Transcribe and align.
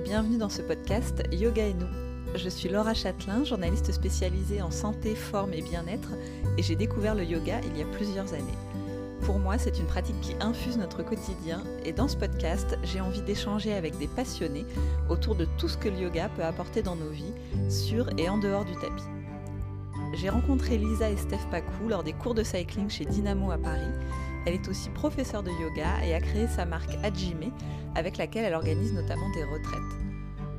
bienvenue 0.00 0.38
dans 0.38 0.48
ce 0.48 0.62
podcast 0.62 1.24
Yoga 1.32 1.66
et 1.66 1.74
nous. 1.74 1.88
Je 2.36 2.48
suis 2.48 2.68
Laura 2.68 2.94
Châtelain, 2.94 3.42
journaliste 3.42 3.90
spécialisée 3.90 4.62
en 4.62 4.70
santé, 4.70 5.16
forme 5.16 5.52
et 5.52 5.62
bien-être 5.62 6.10
et 6.56 6.62
j'ai 6.62 6.76
découvert 6.76 7.16
le 7.16 7.24
yoga 7.24 7.60
il 7.64 7.76
y 7.76 7.82
a 7.82 7.86
plusieurs 7.86 8.32
années. 8.32 8.44
Pour 9.22 9.40
moi, 9.40 9.58
c'est 9.58 9.80
une 9.80 9.86
pratique 9.86 10.20
qui 10.20 10.36
infuse 10.40 10.78
notre 10.78 11.02
quotidien 11.02 11.64
et 11.84 11.92
dans 11.92 12.06
ce 12.06 12.16
podcast, 12.16 12.78
j'ai 12.84 13.00
envie 13.00 13.22
d'échanger 13.22 13.74
avec 13.74 13.98
des 13.98 14.06
passionnés 14.06 14.66
autour 15.08 15.34
de 15.34 15.48
tout 15.58 15.68
ce 15.68 15.76
que 15.76 15.88
le 15.88 15.98
yoga 15.98 16.28
peut 16.28 16.44
apporter 16.44 16.82
dans 16.82 16.94
nos 16.94 17.10
vies, 17.10 17.34
sur 17.68 18.08
et 18.18 18.28
en 18.28 18.38
dehors 18.38 18.64
du 18.64 18.74
tapis. 18.74 19.02
J'ai 20.14 20.28
rencontré 20.28 20.78
Lisa 20.78 21.10
et 21.10 21.16
Steph 21.16 21.48
Pacou 21.50 21.88
lors 21.88 22.04
des 22.04 22.12
cours 22.12 22.34
de 22.34 22.44
cycling 22.44 22.88
chez 22.88 23.04
Dynamo 23.04 23.50
à 23.50 23.58
Paris 23.58 23.92
elle 24.48 24.54
est 24.54 24.68
aussi 24.68 24.88
professeure 24.88 25.42
de 25.42 25.50
yoga 25.50 26.02
et 26.06 26.14
a 26.14 26.20
créé 26.20 26.46
sa 26.48 26.64
marque 26.64 26.96
Hajime, 27.02 27.52
avec 27.98 28.16
laquelle 28.16 28.44
elle 28.44 28.54
organise 28.54 28.92
notamment 28.92 29.28
des 29.30 29.44
retraites. 29.44 29.80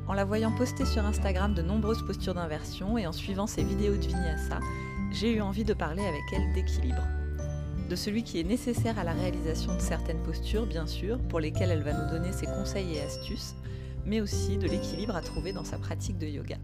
En 0.07 0.13
la 0.13 0.25
voyant 0.25 0.51
poster 0.51 0.85
sur 0.85 1.05
Instagram 1.05 1.53
de 1.53 1.61
nombreuses 1.61 2.05
postures 2.05 2.33
d'inversion 2.33 2.97
et 2.97 3.07
en 3.07 3.11
suivant 3.11 3.47
ses 3.47 3.63
vidéos 3.63 3.95
de 3.95 4.05
vinyasa, 4.05 4.59
j'ai 5.11 5.31
eu 5.31 5.41
envie 5.41 5.63
de 5.63 5.73
parler 5.73 6.05
avec 6.05 6.21
elle 6.33 6.53
d'équilibre. 6.53 7.07
De 7.89 7.95
celui 7.95 8.23
qui 8.23 8.39
est 8.39 8.43
nécessaire 8.43 8.99
à 8.99 9.03
la 9.03 9.13
réalisation 9.13 9.73
de 9.73 9.79
certaines 9.79 10.21
postures, 10.21 10.67
bien 10.67 10.85
sûr, 10.85 11.17
pour 11.29 11.39
lesquelles 11.39 11.71
elle 11.71 11.83
va 11.83 11.93
nous 11.93 12.11
donner 12.11 12.33
ses 12.33 12.45
conseils 12.45 12.95
et 12.95 13.01
astuces, 13.01 13.55
mais 14.05 14.21
aussi 14.21 14.57
de 14.57 14.67
l'équilibre 14.67 15.15
à 15.15 15.21
trouver 15.21 15.53
dans 15.53 15.63
sa 15.63 15.77
pratique 15.77 16.17
de 16.17 16.27
yoga. 16.27 16.57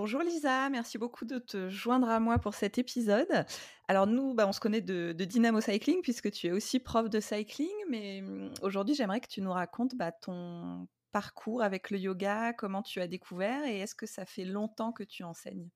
Bonjour 0.00 0.20
Lisa, 0.20 0.70
merci 0.70 0.96
beaucoup 0.96 1.24
de 1.24 1.38
te 1.38 1.68
joindre 1.68 2.08
à 2.08 2.20
moi 2.20 2.38
pour 2.38 2.54
cet 2.54 2.78
épisode. 2.78 3.44
Alors 3.88 4.06
nous, 4.06 4.32
bah, 4.32 4.46
on 4.46 4.52
se 4.52 4.60
connaît 4.60 4.80
de, 4.80 5.10
Dynamo 5.12 5.60
Cycling 5.60 6.02
puisque 6.02 6.30
tu 6.30 6.46
es 6.46 6.52
aussi 6.52 6.78
prof 6.78 7.10
de 7.10 7.18
cycling, 7.18 7.74
mais 7.90 8.20
mmh, 8.20 8.52
aujourd'hui 8.62 8.94
j'aimerais 8.94 9.18
que 9.18 9.26
tu 9.26 9.42
nous 9.42 9.50
racontes 9.50 9.96
bah, 9.96 10.12
ton 10.12 10.86
parcours 11.10 11.64
avec 11.64 11.90
le 11.90 11.98
yoga, 11.98 12.52
comment 12.52 12.82
tu 12.82 13.00
as 13.00 13.08
découvert 13.08 13.64
et 13.64 13.80
est-ce 13.80 13.96
que 13.96 14.06
ça 14.06 14.24
fait 14.24 14.44
longtemps 14.44 14.92
que 14.92 15.02
tu 15.02 15.24
enseignes? 15.24 15.68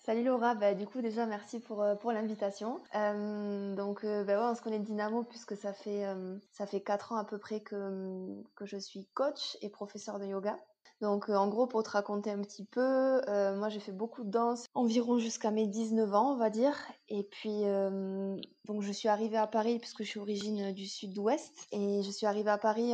Salut 0.00 0.24
Laura, 0.24 0.56
bah, 0.56 0.74
du 0.74 0.84
coup 0.88 1.00
déjà 1.00 1.24
merci 1.24 1.60
pour, 1.60 1.84
euh, 1.84 1.94
l'invitation. 2.12 2.80
donc 2.92 4.02
euh, 4.02 4.24
bah, 4.24 4.40
ouais, 4.40 4.50
on 4.50 4.56
se 4.56 4.60
connaît 4.60 4.80
de 4.80 4.86
Dynamo 4.86 5.22
puisque 5.22 5.56
ça 5.56 5.72
fait, 5.72 6.04
fait 6.50 6.80
4 6.80 7.12
ans 7.12 7.16
à 7.16 7.24
peu 7.24 7.38
près 7.38 7.60
que, 7.60 8.42
que 8.56 8.66
je 8.66 8.76
suis 8.76 9.06
coach 9.14 9.56
et 9.62 9.70
professeur 9.70 10.18
de 10.18 10.26
yoga. 10.26 10.58
Donc, 11.02 11.28
euh, 11.28 11.34
en 11.34 11.48
gros, 11.48 11.66
pour 11.66 11.82
te 11.82 11.90
raconter 11.90 12.30
un 12.30 12.40
petit 12.40 12.64
peu, 12.64 13.20
euh, 13.28 13.54
moi 13.56 13.68
j'ai 13.68 13.80
fait 13.80 13.92
beaucoup 13.92 14.24
de 14.24 14.30
danse, 14.30 14.64
environ 14.74 15.18
jusqu'à 15.18 15.50
mes 15.50 15.66
19 15.66 16.14
ans, 16.14 16.32
on 16.32 16.36
va 16.36 16.48
dire. 16.48 16.74
Et 17.08 17.24
puis, 17.24 17.64
euh, 17.64 18.34
donc 18.64 18.82
je 18.82 18.92
suis 18.92 19.08
arrivée 19.08 19.36
à 19.36 19.46
Paris 19.46 19.78
puisque 19.78 20.04
je 20.04 20.08
suis 20.08 20.20
origine 20.20 20.72
du 20.72 20.86
sud-ouest. 20.86 21.66
Et 21.72 22.02
je 22.02 22.10
suis 22.10 22.26
arrivée 22.26 22.50
à 22.50 22.58
Paris 22.58 22.92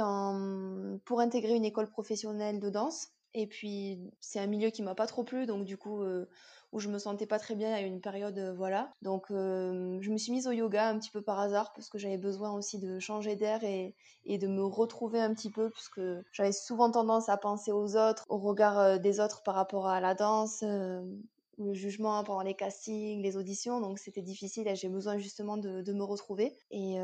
pour 1.04 1.20
intégrer 1.20 1.54
une 1.54 1.64
école 1.64 1.90
professionnelle 1.90 2.58
de 2.58 2.70
danse. 2.70 3.08
Et 3.34 3.46
puis, 3.46 3.98
c'est 4.20 4.40
un 4.40 4.46
milieu 4.46 4.70
qui 4.70 4.82
m'a 4.82 4.94
pas 4.94 5.06
trop 5.06 5.24
plu, 5.24 5.46
donc 5.46 5.64
du 5.64 5.76
coup, 5.76 6.02
où 6.72 6.80
je 6.80 6.88
me 6.88 6.98
sentais 6.98 7.26
pas 7.26 7.38
très 7.38 7.54
bien 7.54 7.72
à 7.72 7.80
une 7.80 8.00
période, 8.00 8.38
euh, 8.38 8.52
voilà. 8.54 8.92
Donc 9.02 9.30
euh, 9.30 9.98
je 10.00 10.10
me 10.10 10.16
suis 10.16 10.32
mise 10.32 10.46
au 10.46 10.52
yoga 10.52 10.88
un 10.88 10.98
petit 10.98 11.10
peu 11.10 11.20
par 11.20 11.38
hasard 11.38 11.72
parce 11.74 11.88
que 11.88 11.98
j'avais 11.98 12.16
besoin 12.16 12.52
aussi 12.52 12.78
de 12.78 12.98
changer 12.98 13.36
d'air 13.36 13.62
et, 13.62 13.94
et, 14.24 14.38
de 14.38 14.48
me 14.48 14.64
retrouver 14.64 15.20
un 15.20 15.34
petit 15.34 15.50
peu 15.50 15.68
puisque 15.70 16.00
j'avais 16.32 16.52
souvent 16.52 16.90
tendance 16.90 17.28
à 17.28 17.36
penser 17.36 17.72
aux 17.72 17.96
autres, 17.96 18.24
au 18.28 18.38
regard 18.38 18.78
euh, 18.78 18.98
des 18.98 19.20
autres 19.20 19.42
par 19.42 19.54
rapport 19.54 19.86
à 19.86 20.00
la 20.00 20.14
danse. 20.14 20.64
Le 21.64 21.74
jugement 21.74 22.22
pendant 22.24 22.42
les 22.42 22.54
castings, 22.54 23.22
les 23.22 23.36
auditions, 23.36 23.80
donc 23.80 23.98
c'était 23.98 24.22
difficile 24.22 24.68
et 24.68 24.76
j'ai 24.76 24.88
besoin 24.88 25.18
justement 25.18 25.56
de, 25.56 25.82
de, 25.82 25.92
me 25.92 26.04
retrouver. 26.04 26.56
Et 26.70 26.96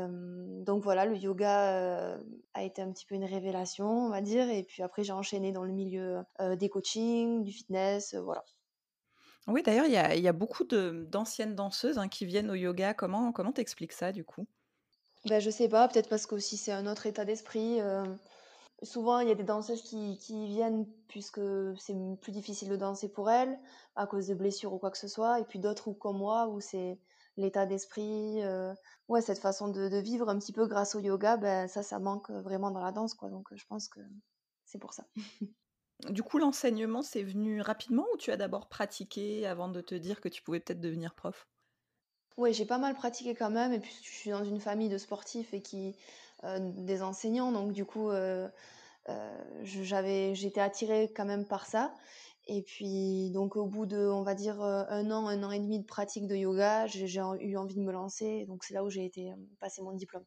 donc 0.65 0.83
voilà, 0.83 1.05
le 1.05 1.15
yoga 1.15 2.17
a 2.53 2.63
été 2.63 2.81
un 2.81 2.91
petit 2.91 3.05
peu 3.05 3.15
une 3.15 3.25
révélation, 3.25 3.87
on 3.87 4.09
va 4.09 4.21
dire, 4.21 4.49
et 4.49 4.63
puis 4.63 4.83
après 4.83 5.03
j'ai 5.03 5.13
enchaîné 5.13 5.51
dans 5.51 5.63
le 5.63 5.73
milieu 5.73 6.19
des 6.57 6.69
coachings, 6.69 7.43
du 7.43 7.51
fitness, 7.51 8.15
voilà. 8.15 8.43
Oui, 9.49 9.63
d'ailleurs, 9.63 9.85
il 9.85 10.21
y 10.21 10.27
a, 10.27 10.33
beaucoup 10.33 10.63
d'anciennes 10.63 11.55
danseuses 11.55 11.97
hein, 11.97 12.07
qui 12.07 12.25
viennent 12.25 12.51
au 12.51 12.55
yoga. 12.55 12.93
Comment 12.93 13.31
comment 13.31 13.51
t'expliques 13.51 13.93
ça 13.93 14.11
du 14.11 14.23
coup? 14.23 14.45
Ben, 15.25 15.39
Je 15.39 15.49
sais 15.49 15.67
pas, 15.67 15.87
peut-être 15.87 16.07
parce 16.07 16.27
que 16.27 16.35
aussi 16.35 16.55
c'est 16.55 16.71
un 16.71 16.85
autre 16.85 17.07
état 17.07 17.25
d'esprit. 17.25 17.79
Euh, 18.81 18.85
souvent, 18.85 19.19
il 19.19 19.27
y 19.27 19.31
a 19.31 19.35
des 19.35 19.43
danseuses 19.43 19.81
qui, 19.81 20.47
viennent 20.47 20.85
puisque 21.07 21.41
c'est 21.77 21.95
plus 22.21 22.31
difficile 22.31 22.69
de 22.69 22.75
danser 22.75 23.09
pour 23.09 23.29
elles, 23.29 23.59
à 23.95 24.07
cause 24.07 24.27
de 24.27 24.33
blessures 24.33 24.73
ou 24.73 24.77
quoi 24.77 24.91
que 24.91 24.97
ce 24.97 25.07
soit. 25.07 25.39
Et 25.39 25.45
puis 25.45 25.59
d'autres, 25.59 25.87
ou 25.87 25.93
comme 25.93 26.17
moi, 26.17 26.47
où 26.47 26.59
c'est 26.59 26.99
l'état 27.37 27.65
d'esprit, 27.65 28.41
euh, 28.43 28.73
ouais, 29.07 29.21
cette 29.21 29.39
façon 29.39 29.69
de, 29.69 29.97
vivre 29.99 30.29
un 30.29 30.37
petit 30.39 30.53
peu 30.53 30.67
grâce 30.67 30.95
au 30.95 30.99
yoga, 30.99 31.37
ben, 31.37 31.67
ça, 31.67 31.83
ça 31.83 31.99
manque 31.99 32.29
vraiment 32.29 32.71
dans 32.71 32.81
la 32.81 32.91
danse. 32.91 33.13
quoi. 33.13 33.29
Donc 33.29 33.47
je 33.53 33.65
pense 33.65 33.87
que 33.87 34.01
c'est 34.65 34.79
pour 34.79 34.93
ça. 34.93 35.05
Du 36.07 36.23
coup, 36.23 36.37
l'enseignement, 36.37 37.01
c'est 37.01 37.23
venu 37.23 37.59
rapidement 37.59 38.05
ou 38.13 38.17
tu 38.17 38.31
as 38.31 38.37
d'abord 38.37 38.69
pratiqué 38.69 39.45
avant 39.45 39.67
de 39.67 39.81
te 39.81 39.95
dire 39.95 40.21
que 40.21 40.29
tu 40.29 40.41
pouvais 40.41 40.61
peut-être 40.61 40.79
devenir 40.79 41.13
prof? 41.13 41.45
Oui, 42.37 42.53
j'ai 42.53 42.65
pas 42.65 42.77
mal 42.77 42.95
pratiqué 42.95 43.35
quand 43.35 43.49
même, 43.49 43.73
et 43.73 43.81
puis 43.81 43.93
je 44.01 44.09
suis 44.09 44.29
dans 44.29 44.45
une 44.45 44.61
famille 44.61 44.87
de 44.87 44.97
sportifs 44.97 45.53
et 45.53 45.61
qui 45.61 45.89
euh, 45.89 45.91
des 46.43 47.01
enseignants, 47.01 47.51
donc 47.51 47.73
du 47.73 47.85
coup, 47.85 48.09
euh, 48.09 48.49
euh, 49.09 49.63
j'avais, 49.63 50.35
j'étais 50.35 50.61
attirée 50.61 51.11
quand 51.15 51.25
même 51.25 51.47
par 51.47 51.65
ça. 51.65 51.95
Et 52.47 52.63
puis, 52.63 53.29
donc 53.31 53.55
au 53.55 53.67
bout 53.67 53.85
de, 53.85 53.97
on 53.97 54.23
va 54.23 54.33
dire, 54.33 54.61
un 54.61 55.11
an, 55.11 55.27
un 55.27 55.43
an 55.43 55.51
et 55.51 55.59
demi 55.59 55.79
de 55.79 55.85
pratique 55.85 56.27
de 56.27 56.35
yoga, 56.35 56.87
j'ai 56.87 57.05
eu 57.05 57.57
envie 57.57 57.75
de 57.75 57.81
me 57.81 57.91
lancer. 57.91 58.45
Donc 58.47 58.63
c'est 58.63 58.73
là 58.73 58.83
où 58.83 58.89
j'ai 58.89 59.05
été 59.05 59.33
passer 59.59 59.81
mon 59.81 59.93
diplôme. 59.93 60.25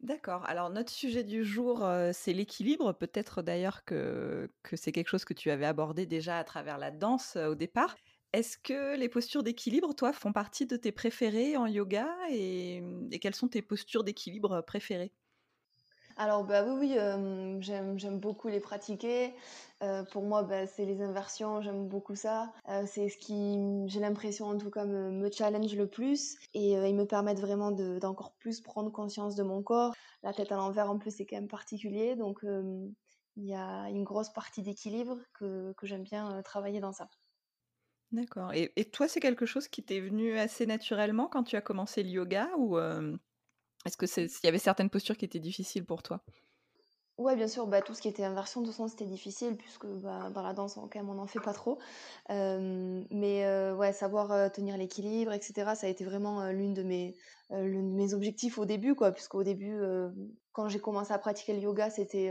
D'accord. 0.00 0.44
Alors 0.46 0.70
notre 0.70 0.92
sujet 0.92 1.24
du 1.24 1.44
jour, 1.44 1.84
c'est 2.12 2.32
l'équilibre. 2.34 2.92
Peut-être 2.92 3.42
d'ailleurs 3.42 3.84
que, 3.84 4.52
que 4.62 4.76
c'est 4.76 4.92
quelque 4.92 5.08
chose 5.08 5.24
que 5.24 5.34
tu 5.34 5.50
avais 5.50 5.66
abordé 5.66 6.06
déjà 6.06 6.38
à 6.38 6.44
travers 6.44 6.78
la 6.78 6.90
danse 6.90 7.36
au 7.36 7.54
départ. 7.54 7.96
Est-ce 8.34 8.58
que 8.58 8.96
les 8.96 9.08
postures 9.08 9.44
d'équilibre, 9.44 9.94
toi, 9.94 10.12
font 10.12 10.32
partie 10.32 10.66
de 10.66 10.76
tes 10.76 10.90
préférées 10.90 11.56
en 11.56 11.66
yoga 11.66 12.08
et, 12.30 12.82
et 13.12 13.18
quelles 13.20 13.36
sont 13.36 13.46
tes 13.46 13.62
postures 13.62 14.02
d'équilibre 14.02 14.60
préférées? 14.60 15.12
Alors 16.16 16.44
bah 16.44 16.64
oui, 16.64 16.96
j'aime, 17.60 18.18
beaucoup 18.18 18.48
les 18.48 18.60
pratiquer. 18.60 19.34
pour 20.12 20.22
moi, 20.22 20.42
bah, 20.42 20.66
c'est 20.66 20.84
les 20.84 21.00
inversions, 21.02 21.60
j'aime 21.60 21.88
beaucoup 21.88 22.14
ça. 22.14 22.52
c'est 22.86 23.08
ce 23.08 23.18
qui, 23.18 23.56
j'ai 23.88 24.00
l'impression 24.00 24.46
en 24.46 24.58
tout 24.58 24.70
cas, 24.70 24.84
me, 24.84 25.30
challenge 25.30 25.74
le 25.74 25.88
plus 25.88 26.36
et 26.54 26.72
ils 26.72 26.94
me 26.94 27.04
permettent 27.06 27.40
vraiment 27.40 27.70
d'encore 27.72 28.34
plus 28.38 28.60
prendre 28.60 28.90
conscience 28.90 29.34
de 29.36 29.42
mon 29.42 29.62
corps. 29.62 29.94
La 30.22 30.32
tête 30.32 30.52
à 30.52 30.56
l'envers, 30.56 30.90
en 30.90 30.98
plus, 30.98 31.10
c'est 31.16 31.26
quand 31.26 31.36
même 31.36 31.48
particulier, 31.48 32.16
donc 32.16 32.40
il 33.36 33.44
y 33.44 33.54
a 33.54 33.88
une 33.90 34.04
grosse 34.04 34.32
partie 34.32 34.62
d'équilibre 34.62 35.18
que 35.34 35.74
j'aime 35.82 36.02
bien 36.04 36.42
travailler 36.42 36.80
dans 36.80 36.92
ça. 36.92 37.08
D'accord. 38.14 38.52
Et, 38.54 38.84
toi, 38.90 39.08
c'est 39.08 39.20
quelque 39.20 39.44
chose 39.44 39.66
qui 39.66 39.82
t'est 39.82 40.00
venu 40.00 40.38
assez 40.38 40.66
naturellement 40.66 41.26
quand 41.26 41.42
tu 41.42 41.56
as 41.56 41.60
commencé 41.60 42.02
le 42.02 42.10
yoga 42.10 42.48
ou 42.56 42.78
est-ce 42.78 43.96
que 43.96 44.06
y 44.44 44.48
avait 44.48 44.58
certaines 44.58 44.88
postures 44.88 45.16
qui 45.16 45.24
étaient 45.24 45.40
difficiles 45.40 45.84
pour 45.84 46.02
toi? 46.02 46.22
Ouais, 47.16 47.36
bien 47.36 47.46
sûr, 47.46 47.66
bah, 47.66 47.80
tout 47.80 47.94
ce 47.94 48.02
qui 48.02 48.08
était 48.08 48.24
inversion, 48.24 48.60
de 48.62 48.72
sens, 48.72 48.90
c'était 48.90 49.04
difficile, 49.04 49.56
puisque 49.56 49.86
bah, 49.86 50.30
dans 50.30 50.42
la 50.42 50.52
danse, 50.52 50.74
quand 50.74 50.96
même, 50.96 51.08
on 51.08 51.14
n'en 51.14 51.26
fait 51.26 51.40
pas 51.40 51.52
trop. 51.52 51.78
mais 52.28 53.72
ouais, 53.72 53.92
savoir 53.92 54.52
tenir 54.52 54.76
l'équilibre, 54.76 55.32
etc., 55.32 55.74
ça 55.74 55.86
a 55.86 55.90
été 55.90 56.04
vraiment 56.04 56.50
l'une 56.50 56.74
de 56.74 56.82
mes, 56.84 57.16
de 57.50 57.62
mes 57.64 58.14
objectifs 58.14 58.58
au 58.58 58.64
début, 58.64 58.94
quoi, 58.94 59.10
puisqu'au 59.10 59.42
début, 59.42 59.76
quand 60.52 60.68
j'ai 60.68 60.80
commencé 60.80 61.12
à 61.12 61.18
pratiquer 61.18 61.52
le 61.52 61.60
yoga, 61.60 61.90
c'était 61.90 62.30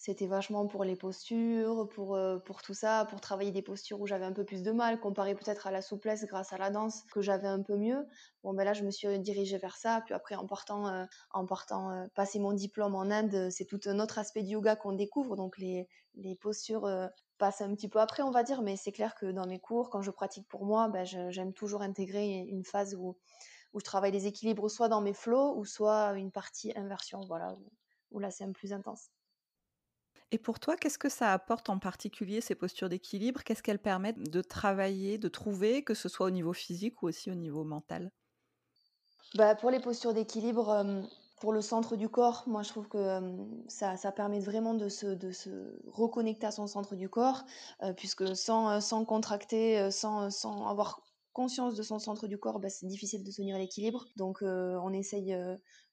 c'était 0.00 0.26
vachement 0.26 0.66
pour 0.66 0.82
les 0.82 0.96
postures, 0.96 1.86
pour, 1.90 2.14
euh, 2.14 2.38
pour 2.38 2.62
tout 2.62 2.72
ça, 2.72 3.04
pour 3.10 3.20
travailler 3.20 3.50
des 3.50 3.60
postures 3.60 4.00
où 4.00 4.06
j'avais 4.06 4.24
un 4.24 4.32
peu 4.32 4.46
plus 4.46 4.62
de 4.62 4.72
mal, 4.72 4.98
comparé 4.98 5.34
peut-être 5.34 5.66
à 5.66 5.70
la 5.70 5.82
souplesse 5.82 6.24
grâce 6.24 6.54
à 6.54 6.56
la 6.56 6.70
danse 6.70 7.04
que 7.12 7.20
j'avais 7.20 7.48
un 7.48 7.60
peu 7.60 7.76
mieux. 7.76 8.08
Bon, 8.42 8.54
ben 8.54 8.64
là, 8.64 8.72
je 8.72 8.82
me 8.82 8.90
suis 8.90 9.18
dirigée 9.18 9.58
vers 9.58 9.76
ça. 9.76 10.00
Puis 10.06 10.14
après, 10.14 10.36
en 10.36 10.46
partant, 10.46 10.88
euh, 10.88 11.04
en 11.32 11.44
partant 11.44 11.90
euh, 11.90 12.06
passer 12.14 12.38
mon 12.38 12.54
diplôme 12.54 12.94
en 12.94 13.10
Inde, 13.10 13.50
c'est 13.50 13.66
tout 13.66 13.78
un 13.84 14.00
autre 14.00 14.18
aspect 14.18 14.42
du 14.42 14.52
yoga 14.52 14.74
qu'on 14.74 14.94
découvre. 14.94 15.36
Donc 15.36 15.58
les, 15.58 15.86
les 16.14 16.34
postures 16.34 16.88
passent 17.36 17.60
un 17.60 17.74
petit 17.74 17.90
peu 17.90 18.00
après, 18.00 18.22
on 18.22 18.30
va 18.30 18.42
dire. 18.42 18.62
Mais 18.62 18.76
c'est 18.76 18.92
clair 18.92 19.14
que 19.14 19.26
dans 19.26 19.46
mes 19.46 19.60
cours, 19.60 19.90
quand 19.90 20.00
je 20.00 20.10
pratique 20.10 20.48
pour 20.48 20.64
moi, 20.64 20.88
ben, 20.88 21.04
j'aime 21.04 21.52
toujours 21.52 21.82
intégrer 21.82 22.38
une 22.48 22.64
phase 22.64 22.94
où, 22.94 23.18
où 23.74 23.80
je 23.80 23.84
travaille 23.84 24.12
les 24.12 24.26
équilibres 24.26 24.70
soit 24.70 24.88
dans 24.88 25.02
mes 25.02 25.12
flots 25.12 25.58
ou 25.58 25.66
soit 25.66 26.14
une 26.14 26.32
partie 26.32 26.72
inversion, 26.74 27.20
voilà, 27.26 27.54
où, 28.10 28.18
là 28.18 28.30
c'est 28.30 28.44
un 28.44 28.52
plus 28.52 28.72
intense. 28.72 29.10
Et 30.32 30.38
pour 30.38 30.58
toi, 30.58 30.76
qu'est-ce 30.76 30.98
que 30.98 31.08
ça 31.08 31.32
apporte 31.32 31.68
en 31.70 31.78
particulier 31.78 32.40
ces 32.40 32.54
postures 32.56 32.88
d'équilibre? 32.88 33.44
Qu'est-ce 33.44 33.62
qu'elles 33.62 33.78
permettent 33.82 34.28
de 34.30 34.42
travailler, 34.42 35.18
de 35.18 35.28
trouver, 35.28 35.84
que 35.84 35.94
ce 35.94 36.08
soit 36.08 36.26
au 36.26 36.30
niveau 36.30 36.52
physique 36.52 37.02
ou 37.02 37.06
aussi 37.08 37.30
au 37.30 37.34
niveau 37.36 37.62
mental? 37.64 38.10
Bah, 39.34 39.54
Pour 39.54 39.70
les 39.70 39.80
postures 39.80 40.12
d'équilibre, 40.14 40.84
pour 41.40 41.52
le 41.52 41.60
centre 41.62 41.96
du 41.96 42.08
corps, 42.08 42.44
moi 42.46 42.62
je 42.62 42.68
trouve 42.70 42.88
que 42.88 43.20
ça, 43.68 43.96
ça, 43.96 44.12
permet 44.12 44.40
vraiment 44.40 44.74
de 44.74 44.88
se, 44.88 45.06
de 45.06 45.30
se, 45.32 45.78
reconnecter 45.86 46.46
à 46.46 46.50
son 46.50 46.66
centre 46.66 46.96
du 46.96 47.08
corps, 47.08 47.44
puisque 47.96 48.36
sans, 48.36 48.80
sans 48.80 49.04
contracter, 49.04 49.90
sans, 49.90 50.30
sans 50.30 50.66
avoir 50.68 51.00
conscience 51.32 51.74
de 51.74 51.82
son 51.82 51.98
centre 51.98 52.26
du 52.26 52.38
corps, 52.38 52.60
bah, 52.60 52.68
c'est 52.70 52.86
difficile 52.86 53.24
de 53.24 53.30
tenir 53.30 53.58
l'équilibre. 53.58 54.06
Donc 54.16 54.42
on 54.42 54.92
essaye 54.92 55.36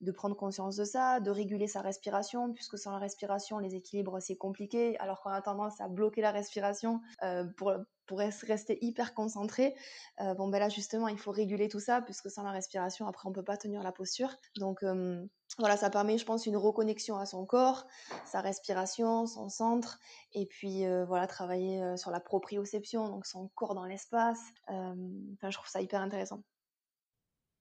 de 0.02 0.12
prendre 0.12 0.36
conscience 0.36 0.76
de 0.76 0.84
ça, 0.84 1.20
de 1.20 1.32
réguler 1.32 1.68
sa 1.68 1.82
respiration, 1.82 2.54
puisque 2.54 2.78
sans 2.78 2.92
la 2.92 3.00
respiration, 3.00 3.60
les 3.60 3.76
équilibres, 3.76 4.22
c'est 4.22 4.36
compliqué, 4.36 4.98
alors 5.00 5.22
qu'on 5.22 5.30
a 5.30 5.42
tendance 5.42 5.80
à 5.82 5.88
bloquer 5.88 6.22
la 6.22 6.32
respiration 6.32 7.02
pour, 7.56 7.74
pour 8.08 8.20
rester 8.20 8.78
hyper 8.82 9.14
concentré. 9.14 9.76
bon, 10.20 10.48
ben 10.50 10.60
là, 10.60 10.70
justement, 10.70 11.08
il 11.08 11.18
faut 11.20 11.32
réguler 11.32 11.68
tout 11.68 11.80
ça, 11.80 12.02
puisque 12.02 12.30
sans 12.32 12.44
la 12.44 12.52
respiration, 12.52 13.08
après, 13.08 13.28
on 13.30 13.34
peut 13.34 13.44
pas 13.44 13.58
tenir 13.58 13.84
la 13.84 13.92
posture. 13.92 14.36
Donc 14.58 14.84
voilà, 15.60 15.78
ça 15.78 15.90
permet, 15.90 16.18
je 16.18 16.26
pense, 16.26 16.46
une 16.46 16.58
reconnexion 16.58 17.18
à 17.18 17.26
son 17.26 17.46
corps, 17.46 17.88
sa 18.26 18.42
respiration, 18.42 19.26
son 19.28 19.50
centre, 19.50 20.00
et 20.34 20.46
puis 20.46 20.84
voilà, 21.08 21.28
travailler 21.28 21.98
sur 21.98 22.12
la 22.12 22.20
proprioception, 22.20 23.10
donc 23.10 23.26
son 23.26 23.50
corps 23.50 23.76
dans 23.76 23.86
l'espace. 23.86 24.40
Enfin, 24.68 25.50
je 25.50 25.58
trouve 25.58 25.70
ça 25.70 25.82
hyper 25.82 26.02
intéressant. 26.02 26.44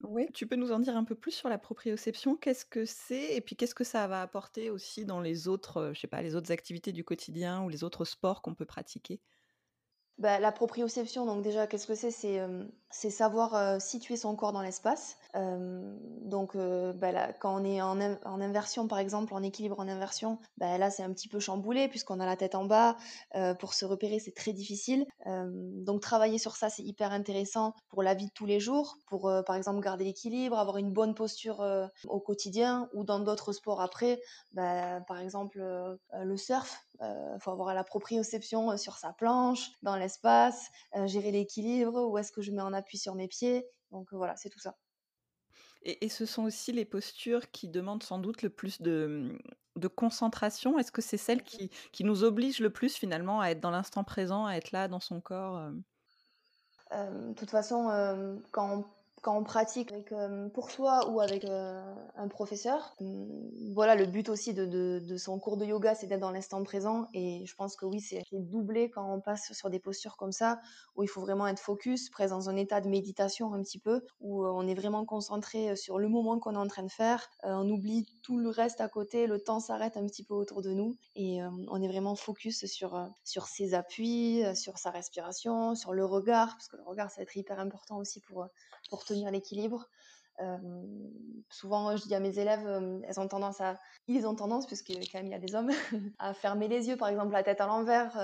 Oui, 0.03 0.27
tu 0.33 0.47
peux 0.47 0.57
nous 0.57 0.73
en 0.73 0.79
dire 0.79 0.97
un 0.97 1.05
peu 1.05 1.15
plus 1.15 1.33
sur 1.33 1.49
la 1.49 1.59
proprioception? 1.59 2.37
Qu'est-ce 2.37 2.65
que 2.67 2.85
c'est? 2.87 3.35
Et 3.35 3.41
puis 3.41 3.57
qu'est-ce 3.57 3.75
que 3.75 3.85
ça 3.85 4.07
va 4.07 4.21
apporter 4.23 4.71
aussi 4.71 5.05
dans 5.07 5.21
les 5.21 5.49
autres, 5.49 5.93
je 5.95 6.01
sais 6.01 6.07
pas, 6.07 6.23
les 6.23 6.35
autres 6.37 6.53
activités 6.53 6.93
du 6.93 7.03
quotidien 7.05 7.63
ou 7.65 7.69
les 7.71 7.83
autres 7.85 8.05
sports 8.05 8.43
qu'on 8.43 8.55
peut 8.55 8.67
pratiquer? 8.67 9.21
Bah, 10.19 10.39
la 10.41 10.51
proprioception, 10.51 11.27
donc 11.27 11.43
déjà, 11.43 11.67
qu'est-ce 11.67 11.87
que 11.87 11.95
c'est? 11.95 12.11
C'est 12.91 13.11
savoir 13.11 13.79
situer 13.83 14.17
son 14.17 14.35
corps 14.35 14.53
dans 14.53 14.63
l'espace. 14.63 15.19
donc, 15.35 16.57
bah, 16.57 17.33
quand 17.35 17.61
on 17.61 17.65
est 17.65 17.83
en, 17.83 18.01
inversion, 18.41 18.89
par 18.89 18.99
exemple, 18.99 19.35
en 19.35 19.43
équilibre 19.43 19.79
en 19.79 19.87
inversion, 19.87 20.39
bah, 20.57 20.79
là, 20.79 20.89
c'est 20.91 21.03
un 21.03 21.13
petit 21.13 21.29
peu 21.29 21.39
chamboulé 21.39 21.89
puisqu'on 21.89 22.19
a 22.21 22.25
la 22.25 22.37
tête 22.37 22.55
en 22.55 22.65
bas. 22.65 22.97
pour 23.59 23.75
se 23.75 23.85
repérer, 23.85 24.19
c'est 24.19 24.33
très 24.35 24.55
difficile. 24.55 25.05
donc, 25.27 26.01
travailler 26.01 26.39
sur 26.39 26.57
ça, 26.57 26.71
c'est 26.71 26.83
hyper 26.83 27.13
intéressant 27.13 27.75
pour 27.91 28.03
la 28.03 28.15
vie 28.15 28.27
de 28.27 28.33
tous 28.35 28.47
les 28.47 28.59
jours, 28.61 28.97
pour, 29.07 29.31
par 29.47 29.55
exemple, 29.57 29.81
garder 29.81 30.05
l'équilibre, 30.05 30.59
avoir 30.59 30.79
une 30.79 30.93
bonne 30.93 31.15
posture 31.15 31.63
au 32.07 32.21
quotidien 32.21 32.89
ou 32.95 33.05
dans 33.05 33.19
d'autres 33.21 33.53
sports 33.53 33.83
après. 33.83 34.19
par 34.55 35.19
exemple, 35.21 35.59
le 36.13 36.37
surf, 36.39 36.86
il 37.01 37.39
faut 37.41 37.51
avoir 37.51 37.75
la 37.75 37.85
proprioception 37.85 38.77
sur 38.77 38.97
sa 38.97 39.13
planche, 39.13 39.71
dans 39.83 39.97
l'espace, 39.97 40.69
gérer 41.07 41.31
l'équilibre, 41.31 42.07
où 42.09 42.19
est-ce 42.19 42.33
que 42.33 42.43
je 42.43 42.53
mets 42.53 42.63
en 42.63 42.73
appui 42.73 42.99
sur 42.99 43.15
mes 43.15 43.29
pieds. 43.29 43.67
Donc 43.91 44.13
voilà, 44.13 44.37
c'est 44.37 44.51
tout 44.51 44.59
ça. 44.59 44.77
Et, 45.83 46.09
ce 46.09 46.27
sont 46.27 46.45
aussi 46.45 46.73
les 46.73 46.85
postures 46.85 47.51
qui 47.53 47.69
demandent 47.69 48.03
sans 48.03 48.19
doute 48.19 48.43
le 48.43 48.51
plus 48.51 48.83
de, 48.83 49.39
de 49.77 49.89
concentration. 49.89 50.79
Est-ce 50.79 50.91
que 50.91 51.03
c'est 51.03 51.17
celles 51.17 51.45
qui, 51.45 51.71
qui, 51.93 52.03
nous 52.03 52.25
obligent 52.25 52.61
le 52.61 52.71
plus 52.71 52.95
finalement 52.97 53.41
à 53.41 53.51
être 53.51 53.61
dans 53.61 53.71
l'instant 53.71 54.03
présent, 54.03 54.47
à 54.47 54.55
être 54.55 54.73
là 54.73 54.89
dans 54.89 54.99
son 54.99 55.21
corps 55.21 55.71
De 56.91 57.33
toute 57.35 57.51
façon, 57.51 58.41
quand 58.51 58.79
on 58.79 58.85
quand 59.27 59.37
on 59.37 59.43
pratique 59.43 59.91
avec, 59.91 60.13
euh, 60.13 60.49
pour 60.51 60.71
soi 60.71 61.11
ou 61.11 61.21
avec 61.21 61.45
euh, 61.45 61.83
un 62.15 62.29
professeur. 62.29 62.95
Hum, 63.01 63.27
voilà, 63.75 63.97
le 63.97 64.07
but 64.07 64.29
aussi 64.29 64.55
de, 64.55 65.17
son 65.17 65.41
cours 65.41 65.57
de 65.57 65.65
yoga, 65.65 65.97
c'est 65.97 66.07
d'être 66.07 66.21
dans 66.21 66.31
l'instant 66.31 66.63
présent. 66.63 67.09
Et 67.13 67.45
je 67.45 67.55
pense 67.57 67.75
que 67.75 67.85
oui, 67.87 68.01
c'est 68.01 68.23
doublé 68.31 68.89
quand 68.89 69.13
on 69.13 69.21
passe 69.21 69.53
sur 69.53 69.69
des 69.69 69.81
postures 69.81 70.17
comme 70.17 70.31
ça, 70.31 70.61
où 70.95 71.03
il 71.03 71.09
faut 71.09 71.23
vraiment 71.23 71.49
être 71.49 71.59
focus, 71.59 72.09
présent 72.09 72.37
dans 72.37 72.51
un 72.51 72.57
état 72.57 72.81
de 72.81 72.89
méditation 72.89 73.53
un 73.53 73.63
petit 73.63 73.81
peu, 73.81 74.01
où 74.21 74.45
euh, 74.45 74.53
on 74.55 74.69
est 74.69 74.77
vraiment 74.77 75.05
concentré 75.05 75.75
sur 75.75 75.99
le 75.99 76.09
moment 76.09 76.39
qu'on 76.39 76.55
est 76.55 76.59
en 76.59 76.69
train 76.69 76.85
de 76.85 76.93
faire. 76.93 77.29
on 77.43 77.69
oublie 77.69 78.07
tout 78.23 78.39
le 78.39 78.49
reste 78.49 78.81
à 78.81 78.89
côté, 78.89 79.27
le 79.27 79.43
temps 79.43 79.59
s'arrête 79.59 79.97
un 79.97 80.07
petit 80.07 80.23
peu 80.23 80.35
autour 80.35 80.63
de 80.63 80.71
nous. 80.71 80.95
Et 81.17 81.41
on 81.43 81.83
est 81.83 81.89
vraiment 81.89 82.15
focus 82.15 82.67
sur, 82.67 83.11
sur 83.25 83.47
ses 83.47 83.75
appuis, 83.75 84.45
sur 84.55 84.79
sa 84.79 84.91
respiration, 84.91 85.75
sur 85.75 85.93
le 85.95 86.05
regard, 86.05 86.53
parce 86.53 86.69
que 86.69 86.77
le 86.77 86.85
regard, 86.85 87.11
ça 87.11 87.17
va 87.17 87.23
être 87.23 87.37
hyper 87.37 87.59
important 87.59 87.97
aussi 87.97 88.21
pour, 88.21 88.47
pour 88.89 89.05
l'équilibre. 89.31 89.89
souvent, 91.49 91.97
je 91.97 92.07
dis 92.07 92.15
à 92.15 92.21
mes 92.21 92.39
élèves, 92.39 92.67
elles 93.07 93.21
ont 93.21 93.29
tendance 93.29 93.61
à, 93.61 93.81
ils 94.07 94.27
ont 94.27 94.35
tendance, 94.35 94.67
puisque 94.67 94.93
quand 95.13 95.19
même 95.19 95.27
il 95.27 95.33
y 95.33 95.35
a 95.35 95.39
des 95.39 95.55
hommes, 95.55 95.71
à 96.19 96.35
fermer 96.35 96.69
les 96.69 96.89
yeux, 96.89 96.97
par 96.97 97.09
exemple 97.09 97.33
la 97.33 97.43
tête 97.43 97.61
à 97.61 97.67
l'envers, 97.67 98.19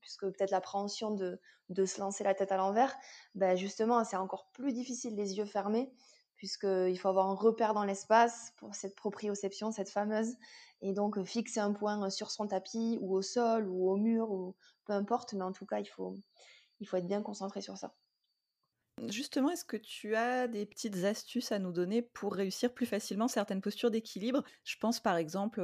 puisque 0.00 0.22
peut-être 0.22 0.50
l'appréhension 0.50 1.10
de, 1.10 1.40
de, 1.70 1.84
se 1.86 1.98
lancer 2.00 2.24
la 2.24 2.34
tête 2.34 2.52
à 2.52 2.56
l'envers, 2.56 2.94
ben 3.34 3.56
justement, 3.56 4.04
c'est 4.04 4.16
encore 4.16 4.50
plus 4.52 4.72
difficile 4.72 5.16
les 5.16 5.38
yeux 5.38 5.46
fermés, 5.46 5.92
puisqu'il 6.36 6.98
faut 6.98 7.08
avoir 7.08 7.28
un 7.28 7.34
repère 7.34 7.74
dans 7.74 7.84
l'espace 7.84 8.52
pour 8.58 8.74
cette 8.74 8.94
proprioception, 8.94 9.72
cette 9.72 9.88
fameuse, 9.88 10.36
et 10.82 10.92
donc 10.92 11.22
fixer 11.24 11.60
un 11.60 11.72
point 11.72 12.10
sur 12.10 12.30
son 12.30 12.46
tapis, 12.46 12.98
ou 13.00 13.14
au 13.14 13.22
sol, 13.22 13.68
ou 13.68 13.90
au 13.90 13.96
mur, 13.96 14.30
ou 14.30 14.54
peu 14.84 14.92
importe, 14.92 15.32
mais 15.32 15.42
en 15.42 15.52
tout 15.52 15.66
cas, 15.66 15.80
il 15.80 15.86
faut, 15.86 16.14
il 16.80 16.86
faut 16.86 16.98
être 16.98 17.06
bien 17.06 17.22
concentré 17.22 17.60
sur 17.62 17.78
ça. 17.78 17.94
Justement, 19.08 19.50
est-ce 19.50 19.64
que 19.64 19.76
tu 19.76 20.14
as 20.14 20.46
des 20.46 20.66
petites 20.66 21.04
astuces 21.04 21.50
à 21.50 21.58
nous 21.58 21.72
donner 21.72 22.00
pour 22.00 22.32
réussir 22.32 22.72
plus 22.72 22.86
facilement 22.86 23.26
certaines 23.26 23.60
postures 23.60 23.90
d'équilibre? 23.90 24.44
Je 24.62 24.76
pense 24.78 25.00
par 25.00 25.16
exemple, 25.16 25.60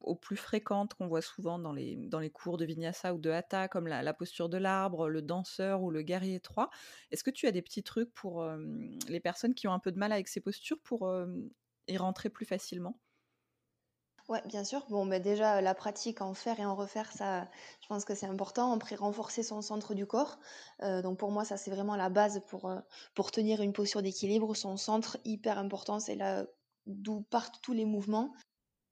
aux 0.00 0.16
plus 0.16 0.36
fréquentes 0.36 0.94
qu'on 0.94 1.06
voit 1.06 1.22
souvent 1.22 1.60
dans 1.60 1.72
les 1.72 2.30
cours 2.34 2.56
de 2.56 2.64
vinyasa 2.64 3.14
ou 3.14 3.18
de 3.18 3.30
hatha 3.30 3.68
comme 3.68 3.86
la 3.86 4.12
posture 4.14 4.48
de 4.48 4.58
l'arbre, 4.58 5.08
le 5.08 5.22
danseur 5.22 5.82
ou 5.82 5.92
le 5.92 6.02
guerrier 6.02 6.34
étroit. 6.34 6.70
Est-ce 7.12 7.22
que 7.22 7.30
tu 7.30 7.46
as 7.46 7.52
des 7.52 7.62
petits 7.62 7.84
trucs 7.84 8.12
pour, 8.12 8.44
les 9.08 9.20
personnes 9.20 9.54
qui 9.54 9.68
ont 9.68 9.72
un 9.72 9.78
peu 9.78 9.92
de 9.92 9.98
mal 9.98 10.10
avec 10.12 10.26
ces 10.26 10.40
postures 10.40 10.80
pour, 10.82 11.08
y 11.88 11.96
rentrer 11.96 12.30
plus 12.30 12.46
facilement? 12.46 12.98
Ouais, 14.28 14.42
bien 14.46 14.64
sûr. 14.64 14.84
Bon, 14.88 15.06
bah, 15.06 15.20
déjà, 15.20 15.60
la 15.60 15.72
pratique, 15.74 16.20
en 16.20 16.34
faire 16.34 16.58
et 16.58 16.64
en 16.64 16.74
refaire, 16.74 17.12
ça, 17.12 17.48
je 17.80 17.86
pense 17.86 18.04
que 18.04 18.14
c'est 18.14 18.26
important. 18.26 18.72
Après, 18.72 18.96
renforcer 18.96 19.42
son 19.44 19.62
centre 19.62 19.94
du 19.94 20.04
corps. 20.06 20.38
Euh, 20.82 21.00
donc, 21.00 21.18
pour 21.18 21.30
moi, 21.30 21.44
ça, 21.44 21.56
c'est 21.56 21.70
vraiment 21.70 21.94
la 21.96 22.08
base 22.08 22.42
pour, 22.48 22.66
euh, 22.68 22.80
pour 23.14 23.30
tenir 23.30 23.62
une 23.62 23.72
posture 23.72 24.02
d'équilibre. 24.02 24.54
Son 24.56 24.76
centre, 24.76 25.16
hyper 25.24 25.58
important, 25.58 26.00
c'est 26.00 26.16
là 26.16 26.44
d'où 26.86 27.22
partent 27.22 27.60
tous 27.62 27.72
les 27.72 27.84
mouvements. 27.84 28.32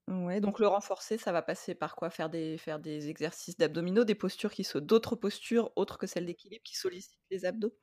Ouais, 0.09 0.41
donc 0.41 0.59
le 0.61 0.67
renforcer, 0.67 1.17
ça 1.19 1.33
va 1.33 1.41
passer 1.43 1.75
par 1.75 1.95
quoi? 1.97 2.11
Faire 2.11 2.29
des, 2.31 2.57
faire 2.59 2.79
des 2.79 3.09
exercices 3.09 3.57
d'abdominaux, 3.57 4.05
des 4.05 4.15
postures 4.15 4.53
qui 4.53 4.63
sont 4.65 4.81
d'autres 4.81 5.17
postures 5.17 5.73
autres 5.77 5.97
que 5.99 6.07
celles 6.07 6.27
d'équilibre 6.27 6.63
qui 6.65 6.77
sollicitent 6.77 7.21
les 7.31 7.45
abdos? 7.47 7.75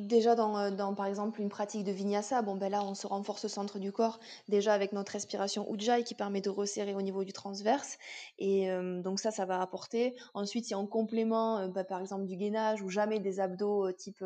Déjà 0.00 0.34
dans, 0.34 0.70
dans, 0.70 0.94
par 0.94 1.06
exemple 1.06 1.40
une 1.42 1.48
pratique 1.50 1.84
de 1.84 1.92
vinyasa, 1.92 2.40
bon 2.42 2.56
ben 2.56 2.70
là 2.70 2.82
on 2.82 2.94
se 2.94 3.06
renforce 3.06 3.44
au 3.44 3.48
centre 3.48 3.78
du 3.78 3.92
corps 3.92 4.18
déjà 4.48 4.72
avec 4.72 4.92
notre 4.92 5.12
respiration 5.12 5.70
ujjayi 5.74 6.04
qui 6.04 6.14
permet 6.14 6.40
de 6.40 6.48
resserrer 6.48 6.94
au 6.94 7.02
niveau 7.02 7.22
du 7.22 7.32
transverse 7.32 7.98
et 8.38 8.68
donc 9.02 9.20
ça 9.20 9.30
ça 9.30 9.44
va 9.44 9.60
apporter. 9.60 10.16
Ensuite 10.32 10.64
si 10.66 10.74
en 10.74 10.86
complément 10.86 11.68
ben, 11.68 11.84
par 11.84 12.00
exemple 12.00 12.24
du 12.24 12.36
gainage 12.36 12.80
ou 12.82 12.88
jamais 12.88 13.18
des 13.20 13.40
abdos 13.40 13.92
type 13.92 14.24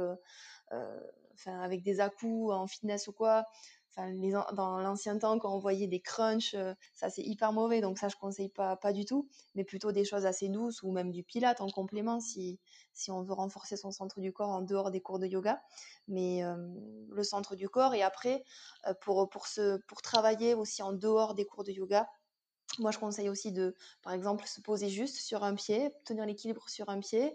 enfin 0.70 1.60
avec 1.60 1.82
des 1.82 2.00
à 2.00 2.10
en 2.50 2.66
fitness 2.68 3.08
ou 3.08 3.12
quoi, 3.12 3.46
dans 3.96 4.80
l'ancien 4.80 5.18
temps, 5.18 5.38
quand 5.38 5.54
on 5.54 5.58
voyait 5.58 5.86
des 5.86 6.00
crunchs, 6.00 6.54
euh, 6.54 6.74
ça 6.94 7.10
c'est 7.10 7.22
hyper 7.22 7.52
mauvais, 7.52 7.80
donc 7.80 7.98
ça 7.98 8.08
je 8.08 8.16
conseille 8.16 8.48
pas, 8.48 8.76
pas 8.76 8.92
du 8.92 9.04
tout, 9.04 9.28
mais 9.54 9.64
plutôt 9.64 9.92
des 9.92 10.04
choses 10.04 10.26
assez 10.26 10.48
douces 10.48 10.82
ou 10.82 10.92
même 10.92 11.10
du 11.10 11.22
pilate 11.22 11.60
en 11.60 11.68
complément 11.68 12.20
si, 12.20 12.58
si 12.92 13.10
on 13.10 13.22
veut 13.22 13.34
renforcer 13.34 13.76
son 13.76 13.90
centre 13.90 14.20
du 14.20 14.32
corps 14.32 14.50
en 14.50 14.62
dehors 14.62 14.90
des 14.90 15.00
cours 15.00 15.18
de 15.18 15.26
yoga. 15.26 15.62
Mais 16.08 16.44
euh, 16.44 16.56
le 17.10 17.22
centre 17.22 17.56
du 17.56 17.68
corps, 17.68 17.94
et 17.94 18.02
après, 18.02 18.44
euh, 18.86 18.94
pour, 19.00 19.28
pour, 19.30 19.46
se, 19.46 19.78
pour 19.86 20.02
travailler 20.02 20.54
aussi 20.54 20.82
en 20.82 20.92
dehors 20.92 21.34
des 21.34 21.46
cours 21.46 21.64
de 21.64 21.72
yoga, 21.72 22.08
moi, 22.78 22.90
je 22.90 22.98
conseille 22.98 23.28
aussi 23.28 23.52
de, 23.52 23.74
par 24.02 24.12
exemple, 24.12 24.46
se 24.46 24.60
poser 24.60 24.88
juste 24.88 25.16
sur 25.16 25.44
un 25.44 25.54
pied, 25.54 25.92
tenir 26.04 26.26
l'équilibre 26.26 26.68
sur 26.68 26.88
un 26.88 26.98
pied, 26.98 27.34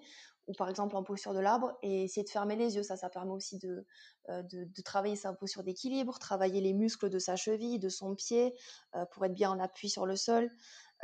ou 0.50 0.54
par 0.54 0.68
exemple 0.68 0.96
en 0.96 1.04
posture 1.04 1.36
de 1.36 1.40
l'arbre, 1.40 1.78
et 1.84 2.04
essayer 2.04 2.24
de 2.24 2.30
fermer 2.30 2.56
les 2.56 2.76
yeux. 2.76 2.82
Ça, 2.82 2.98
ça 2.98 3.08
permet 3.08 3.32
aussi 3.32 3.60
de, 3.60 3.86
euh, 4.30 4.42
de, 4.42 4.82
travailler 4.82 5.16
sa 5.16 5.32
posture 5.32 5.64
d'équilibre, 5.64 6.18
travailler 6.18 6.60
les 6.60 6.74
muscles 6.74 7.10
de 7.10 7.20
sa 7.20 7.36
cheville, 7.36 7.78
de 7.78 7.88
son 7.88 8.16
pied, 8.16 8.56
euh, 8.96 9.06
pour 9.06 9.24
être 9.26 9.34
bien 9.34 9.52
en 9.52 9.60
appui 9.60 9.90
sur 9.90 10.08
le 10.08 10.16
sol. 10.16 10.52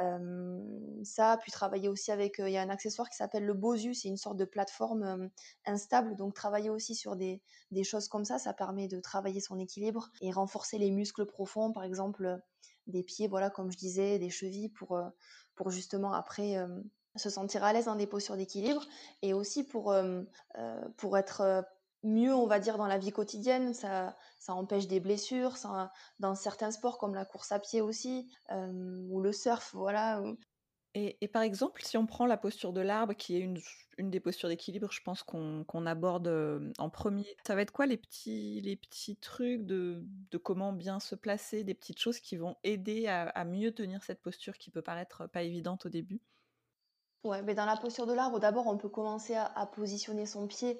Euh, 0.01 0.59
ça, 1.03 1.37
puis 1.41 1.51
travailler 1.51 1.87
aussi 1.87 2.11
avec, 2.11 2.39
il 2.39 2.49
y 2.49 2.57
a 2.57 2.61
un 2.61 2.69
accessoire 2.69 3.07
qui 3.07 3.15
s'appelle 3.15 3.45
le 3.45 3.53
Bosu, 3.53 3.93
c'est 3.93 4.07
une 4.09 4.17
sorte 4.17 4.35
de 4.35 4.45
plateforme 4.45 5.29
instable, 5.65 6.15
donc 6.15 6.33
travailler 6.33 6.71
aussi 6.71 6.95
sur 6.95 7.15
des, 7.15 7.41
des, 7.69 7.83
choses 7.83 8.07
comme 8.07 8.25
ça, 8.25 8.39
ça 8.39 8.51
permet 8.53 8.87
de 8.87 8.99
travailler 8.99 9.39
son 9.41 9.59
équilibre 9.59 10.09
et 10.21 10.31
renforcer 10.31 10.79
les 10.79 10.89
muscles 10.89 11.25
profonds, 11.27 11.71
par 11.71 11.83
exemple 11.83 12.41
des 12.87 13.03
pieds, 13.03 13.27
voilà, 13.27 13.51
comme 13.51 13.71
je 13.71 13.77
disais, 13.77 14.17
des 14.17 14.31
chevilles, 14.31 14.69
pour, 14.69 14.99
pour 15.55 15.69
justement 15.69 16.13
après 16.13 16.57
se 17.15 17.29
sentir 17.29 17.63
à 17.63 17.73
l'aise 17.73 17.85
dans 17.85 17.95
des 17.95 18.07
postures 18.07 18.37
d'équilibre 18.37 18.83
et 19.21 19.33
aussi 19.33 19.63
pour, 19.63 19.91
euh, 19.91 20.23
euh, 20.57 20.81
pour 20.97 21.17
être 21.17 21.41
euh, 21.41 21.61
mieux, 22.03 22.33
on 22.33 22.47
va 22.47 22.59
dire, 22.59 22.77
dans 22.77 22.87
la 22.87 22.97
vie 22.97 23.11
quotidienne. 23.11 23.73
Ça, 23.73 24.15
ça 24.39 24.53
empêche 24.53 24.87
des 24.87 24.99
blessures, 24.99 25.55
dans 26.19 26.35
certains 26.35 26.71
sports 26.71 26.97
comme 26.97 27.15
la 27.15 27.25
course 27.25 27.51
à 27.51 27.59
pied 27.59 27.81
aussi, 27.81 28.31
ou 28.51 29.21
le 29.21 29.31
surf, 29.31 29.71
voilà. 29.73 30.21
Et, 30.93 31.17
et, 31.19 31.27
par 31.27 31.41
exemple, 31.41 31.81
si 31.83 31.97
on 31.97 32.05
prend 32.05 32.25
la 32.25 32.37
posture 32.37 32.71
de 32.71 32.79
l'arbre, 32.79 33.13
qui 33.15 33.35
est 33.35 33.39
une, 33.39 33.59
une 33.97 34.09
des 34.09 34.21
postures 34.21 34.47
d'équilibre, 34.47 34.89
je 34.91 35.01
pense 35.01 35.23
qu'on 35.23 35.85
aborde 35.85 36.71
en 36.77 36.89
premier, 36.89 37.35
ça 37.45 37.55
va 37.55 37.63
être 37.63 37.71
quoi 37.71 37.85
les 37.85 37.97
petits, 37.97 38.61
les 38.61 38.77
petits 38.77 39.17
trucs 39.17 39.65
de, 39.65 40.03
de, 40.31 40.37
comment 40.37 40.71
bien 40.71 41.01
se 41.01 41.15
placer, 41.15 41.65
des 41.65 41.73
petites 41.73 41.99
choses 41.99 42.19
qui 42.21 42.37
vont 42.37 42.55
aider 42.63 43.07
à 43.07 43.45
mieux 43.45 43.73
tenir 43.73 44.03
cette 44.03 44.21
posture 44.21 44.57
qui 44.57 44.71
peut 44.71 44.81
paraître 44.81 45.27
pas 45.27 45.43
évidente 45.43 45.85
au 45.85 45.89
début? 45.89 46.21
Ouais, 47.25 47.41
mais 47.41 47.55
dans 47.55 47.65
la 47.65 47.75
posture 47.75 48.05
de 48.05 48.13
l'arbre, 48.13 48.39
d'abord, 48.39 48.67
on 48.67 48.77
peut 48.77 48.87
commencer 48.87 49.33
à, 49.35 49.65
positionner 49.65 50.27
son 50.27 50.45
pied 50.45 50.79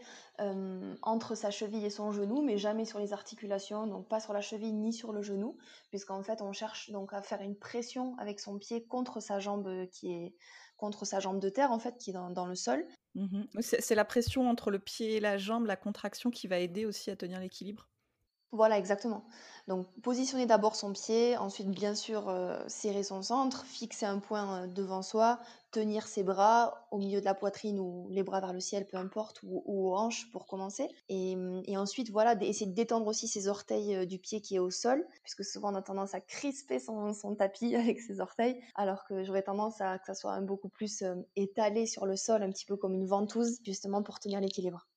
entre 1.01 1.33
sa 1.33 1.49
cheville 1.49 1.83
et 1.83 1.89
son 1.89 2.11
genou, 2.11 2.43
mais 2.43 2.59
jamais 2.59 2.85
sur 2.85 2.99
les 2.99 3.13
articulations, 3.13 3.87
donc 3.87 4.07
pas 4.07 4.19
sur 4.19 4.31
la 4.31 4.41
cheville 4.41 4.71
ni 4.71 4.93
sur 4.93 5.11
le 5.11 5.23
genou, 5.23 5.57
puisqu'en 5.89 6.21
fait, 6.21 6.43
on 6.43 6.53
cherche 6.53 6.91
donc 6.91 7.13
à 7.13 7.23
faire 7.23 7.41
une 7.41 7.55
pression 7.55 8.15
avec 8.19 8.39
son 8.39 8.59
pied 8.59 8.85
contre 8.85 9.21
sa 9.21 9.39
jambe 9.39 9.87
qui 9.89 10.13
est 10.13 10.35
contre 10.77 11.03
sa 11.03 11.19
jambe 11.19 11.39
de 11.39 11.49
terre, 11.49 11.71
en 11.71 11.79
fait, 11.79 11.97
qui 11.97 12.11
est 12.11 12.13
dans, 12.13 12.45
le 12.45 12.55
sol. 12.55 12.85
Mmh 13.15 13.45
c'est 13.61 13.95
la 13.95 14.05
pression 14.05 14.47
entre 14.47 14.69
le 14.69 14.77
pied 14.77 15.15
et 15.15 15.19
la 15.19 15.39
jambe, 15.39 15.65
la 15.65 15.77
contraction 15.77 16.29
qui 16.29 16.47
va 16.47 16.59
aider 16.59 16.85
aussi 16.85 17.09
à 17.09 17.15
tenir 17.15 17.39
l'équilibre? 17.39 17.87
Voilà, 18.51 18.77
exactement. 18.77 19.25
Donc 19.67 19.87
positionner 20.03 20.45
d'abord 20.45 20.75
son 20.75 20.93
pied, 20.93 21.35
ensuite 21.37 21.69
bien 21.69 21.95
sûr 21.95 22.29
euh, 22.29 22.63
serrer 22.67 23.01
son 23.01 23.23
centre, 23.23 23.65
fixer 23.65 24.05
un 24.05 24.19
point 24.19 24.63
euh, 24.63 24.67
devant 24.67 25.01
soi, 25.01 25.39
tenir 25.71 26.07
ses 26.07 26.23
bras 26.23 26.87
au 26.91 26.99
milieu 26.99 27.19
de 27.19 27.25
la 27.25 27.33
poitrine 27.33 27.79
ou 27.79 28.07
les 28.11 28.21
bras 28.21 28.39
vers 28.41 28.53
le 28.53 28.59
ciel, 28.59 28.85
peu 28.85 28.97
importe, 28.97 29.41
ou, 29.43 29.63
aux 29.65 29.95
hanches 29.95 30.29
pour 30.31 30.45
commencer. 30.45 30.87
Et, 31.09 31.35
ensuite, 31.75 32.11
voilà, 32.11 32.35
essayer 32.41 32.67
de 32.67 32.75
détendre 32.75 33.07
aussi 33.07 33.27
ses 33.27 33.47
orteils 33.47 33.95
euh, 33.95 34.05
du 34.05 34.19
pied 34.19 34.39
qui 34.39 34.55
est 34.55 34.59
au 34.59 34.69
sol, 34.69 35.05
puisque 35.23 35.43
souvent 35.43 35.73
on 35.73 35.75
a 35.75 35.81
tendance 35.81 36.13
à 36.13 36.21
crisper 36.21 36.79
son, 36.79 37.35
tapis 37.35 37.75
avec 37.75 37.99
ses 37.99 38.19
orteils, 38.21 38.61
alors 38.75 39.03
que 39.05 39.23
j'aurais 39.23 39.43
tendance 39.43 39.81
à 39.81 39.97
que 39.97 40.05
ça 40.05 40.13
soit 40.13 40.31
un 40.31 40.43
beaucoup 40.43 40.69
plus 40.69 41.03
étalé 41.35 41.87
sur 41.87 42.05
le 42.05 42.15
sol, 42.15 42.43
un 42.43 42.51
petit 42.51 42.65
peu 42.65 42.77
comme 42.77 42.93
une 42.93 43.07
ventouse, 43.07 43.59
justement 43.65 44.03
pour 44.03 44.19
tenir 44.19 44.39
l'équilibre. 44.39 44.87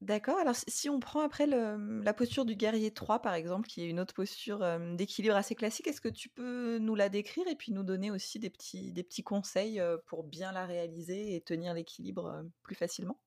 D'accord, 0.00 0.38
alors 0.38 0.54
si 0.68 0.88
on 0.88 1.00
prend 1.00 1.20
après 1.22 1.44
la 1.46 2.14
posture 2.14 2.44
du 2.44 2.54
guerrier 2.54 2.92
3 2.92 3.20
par 3.20 3.34
exemple, 3.34 3.66
qui 3.66 3.82
est 3.82 3.88
une 3.88 3.98
autre 3.98 4.14
posture, 4.14 4.60
d'équilibre 4.94 5.34
assez 5.34 5.56
classique, 5.56 5.88
est-ce 5.88 6.00
que 6.00 6.08
tu 6.08 6.28
peux 6.28 6.78
nous 6.78 6.94
la 6.94 7.08
décrire 7.08 7.48
et 7.48 7.56
puis 7.56 7.72
nous 7.72 7.82
donner 7.82 8.12
aussi 8.12 8.38
des 8.38 8.48
petits 8.48 8.92
des 8.92 9.02
petits 9.02 9.24
conseils, 9.24 9.82
pour 10.06 10.22
bien 10.22 10.52
la 10.52 10.66
réaliser 10.66 11.34
et 11.34 11.40
tenir 11.40 11.74
l'équilibre, 11.74 12.44
plus 12.62 12.76
facilement? 12.76 13.18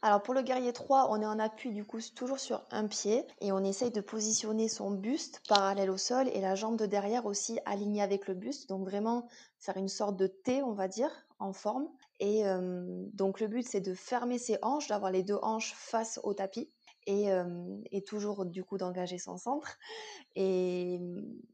Alors 0.00 0.22
pour 0.22 0.34
le 0.34 0.42
guerrier 0.42 0.72
3, 0.72 1.08
on 1.10 1.20
est 1.22 1.26
en 1.26 1.38
appui 1.38 1.72
du 1.72 1.84
coup 1.84 1.98
toujours 2.14 2.38
sur 2.38 2.66
un 2.70 2.86
pied 2.88 3.26
et 3.40 3.52
on 3.52 3.64
essaye 3.64 3.90
de 3.90 4.00
positionner 4.00 4.68
son 4.68 4.90
buste 4.90 5.40
parallèle 5.48 5.90
au 5.90 5.96
sol 5.96 6.28
et 6.28 6.40
la 6.40 6.54
jambe 6.54 6.76
de 6.78 6.86
derrière 6.86 7.26
aussi 7.26 7.58
alignée 7.64 8.02
avec 8.02 8.26
le 8.28 8.34
buste. 8.34 8.68
Donc 8.68 8.84
vraiment 8.84 9.28
faire 9.58 9.76
une 9.76 9.88
sorte 9.88 10.16
de 10.16 10.26
T, 10.26 10.62
on 10.62 10.72
va 10.72 10.88
dire, 10.88 11.10
en 11.38 11.52
forme. 11.52 11.88
Et 12.24 12.44
donc 13.14 13.40
le 13.40 13.48
but, 13.48 13.66
c'est 13.66 13.80
de 13.80 13.94
fermer 13.94 14.38
ses 14.38 14.56
hanches, 14.62 14.86
d'avoir 14.86 15.10
les 15.10 15.24
deux 15.24 15.38
hanches 15.42 15.74
face 15.74 16.20
au 16.22 16.34
tapis. 16.34 16.70
Et, 17.08 17.26
toujours 18.06 18.46
du 18.46 18.62
coup 18.62 18.78
d'engager 18.78 19.18
son 19.18 19.36
centre 19.36 19.76
et, 20.36 21.00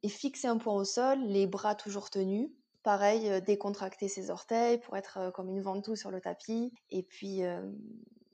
fixer 0.06 0.46
un 0.46 0.58
point 0.58 0.74
au 0.74 0.84
sol, 0.84 1.20
les 1.22 1.46
bras 1.46 1.74
toujours 1.74 2.10
tenus. 2.10 2.50
Pareil, 2.82 3.40
décontracter 3.46 4.08
ses 4.08 4.28
orteils 4.28 4.78
pour 4.78 4.98
être 4.98 5.32
comme 5.32 5.48
une 5.48 5.62
ventouse 5.62 5.98
sur 5.98 6.10
le 6.10 6.20
tapis. 6.20 6.70
Et 6.90 7.02
puis, 7.02 7.40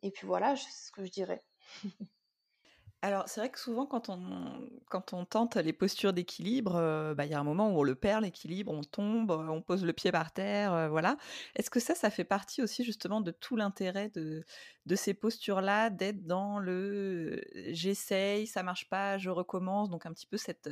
et 0.03 0.11
puis 0.11 0.27
voilà, 0.27 0.57
c'est 0.57 0.89
ce 0.89 0.91
que 0.91 1.05
je 1.05 1.13
dirais. 1.13 1.45
Alors, 3.05 3.29
c'est 3.29 3.41
vrai 3.41 3.51
que 3.51 3.59
souvent, 3.59 3.85
quand 3.85 4.09
on, 4.09 4.71
quand 4.89 5.13
on 5.13 5.27
tente 5.27 5.57
les 5.57 5.75
postures 5.75 6.15
d'équilibre, 6.15 6.75
euh, 6.77 7.15
bah, 7.15 7.27
il 7.27 7.31
y 7.31 7.35
a 7.35 7.39
un 7.39 7.45
moment 7.45 7.69
où 7.71 7.81
on 7.81 7.83
le 7.83 7.95
perd, 7.95 8.23
l'équilibre, 8.23 8.73
on 8.73 8.83
tombe, 8.83 9.31
euh, 9.31 9.47
on 9.49 9.61
pose 9.61 9.85
le 9.85 9.93
pied 9.93 10.11
par 10.11 10.33
terre, 10.33 10.73
euh, 10.73 10.89
voilà. 10.89 11.19
Est-ce 11.55 11.69
que 11.69 11.81
ça, 11.81 11.95
ça 11.95 12.09
fait 12.11 12.25
partie 12.25 12.63
aussi 12.63 12.83
justement 12.83 13.21
de 13.21 13.31
tout 13.31 13.57
l'intérêt 13.57 14.09
de, 14.09 14.43
de 14.87 14.97
ces 14.97 15.13
postures-là, 15.13 15.91
d'être 15.91 16.25
dans 16.27 16.59
le 16.59 17.43
j'essaye, 17.73 18.47
ça 18.47 18.63
marche 18.63 18.89
pas, 18.89 19.19
je 19.19 19.29
recommence, 19.29 19.91
donc 19.91 20.07
un 20.07 20.13
petit 20.15 20.27
peu 20.27 20.39
cette, 20.39 20.71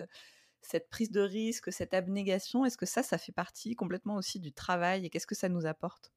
cette 0.62 0.88
prise 0.88 1.10
de 1.10 1.20
risque, 1.20 1.70
cette 1.72 1.92
abnégation, 1.92 2.64
est-ce 2.64 2.78
que 2.78 2.86
ça, 2.86 3.02
ça 3.02 3.18
fait 3.18 3.32
partie 3.32 3.74
complètement 3.76 4.16
aussi 4.16 4.40
du 4.40 4.52
travail 4.54 5.04
et 5.04 5.10
qu'est-ce 5.10 5.26
que 5.26 5.34
ça 5.34 5.50
nous 5.50 5.66
apporte? 5.66 6.12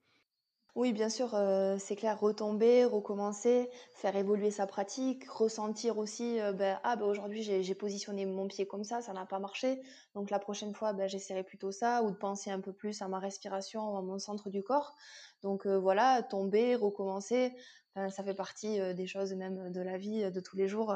Oui, 0.75 0.91
bien 0.91 1.07
sûr, 1.07 1.33
euh, 1.35 1.77
c'est 1.79 1.95
clair, 1.95 2.19
retomber, 2.19 2.83
recommencer, 2.83 3.69
faire 3.93 4.13
évoluer 4.17 4.51
sa 4.51 4.67
pratique, 4.67 5.23
ressentir 5.29 5.97
aussi, 5.97 6.37
euh, 6.41 6.51
ben, 6.51 6.77
ah 6.83 6.97
ben 6.97 7.05
aujourd'hui 7.05 7.43
j'ai 7.43 7.75
positionné 7.75 8.25
mon 8.25 8.47
pied 8.47 8.67
comme 8.67 8.83
ça, 8.83 9.01
ça 9.01 9.13
n'a 9.13 9.25
pas 9.25 9.39
marché, 9.39 9.81
donc 10.15 10.29
la 10.29 10.37
prochaine 10.39 10.73
fois 10.75 10.91
ben, 10.91 11.07
j'essaierai 11.07 11.43
plutôt 11.43 11.71
ça, 11.71 12.03
ou 12.03 12.11
de 12.11 12.17
penser 12.17 12.51
un 12.51 12.59
peu 12.59 12.73
plus 12.73 13.01
à 13.01 13.07
ma 13.07 13.19
respiration 13.19 13.97
à 13.97 14.01
mon 14.01 14.19
centre 14.19 14.49
du 14.49 14.63
corps. 14.63 14.95
Donc 15.43 15.65
euh, 15.65 15.79
voilà, 15.79 16.21
tomber, 16.23 16.75
recommencer, 16.75 17.55
ça 17.95 18.23
fait 18.25 18.33
partie 18.33 18.77
des 18.93 19.07
choses 19.07 19.33
même 19.35 19.71
de 19.71 19.79
la 19.79 19.97
vie 19.97 20.29
de 20.29 20.39
tous 20.41 20.57
les 20.57 20.67
jours, 20.67 20.93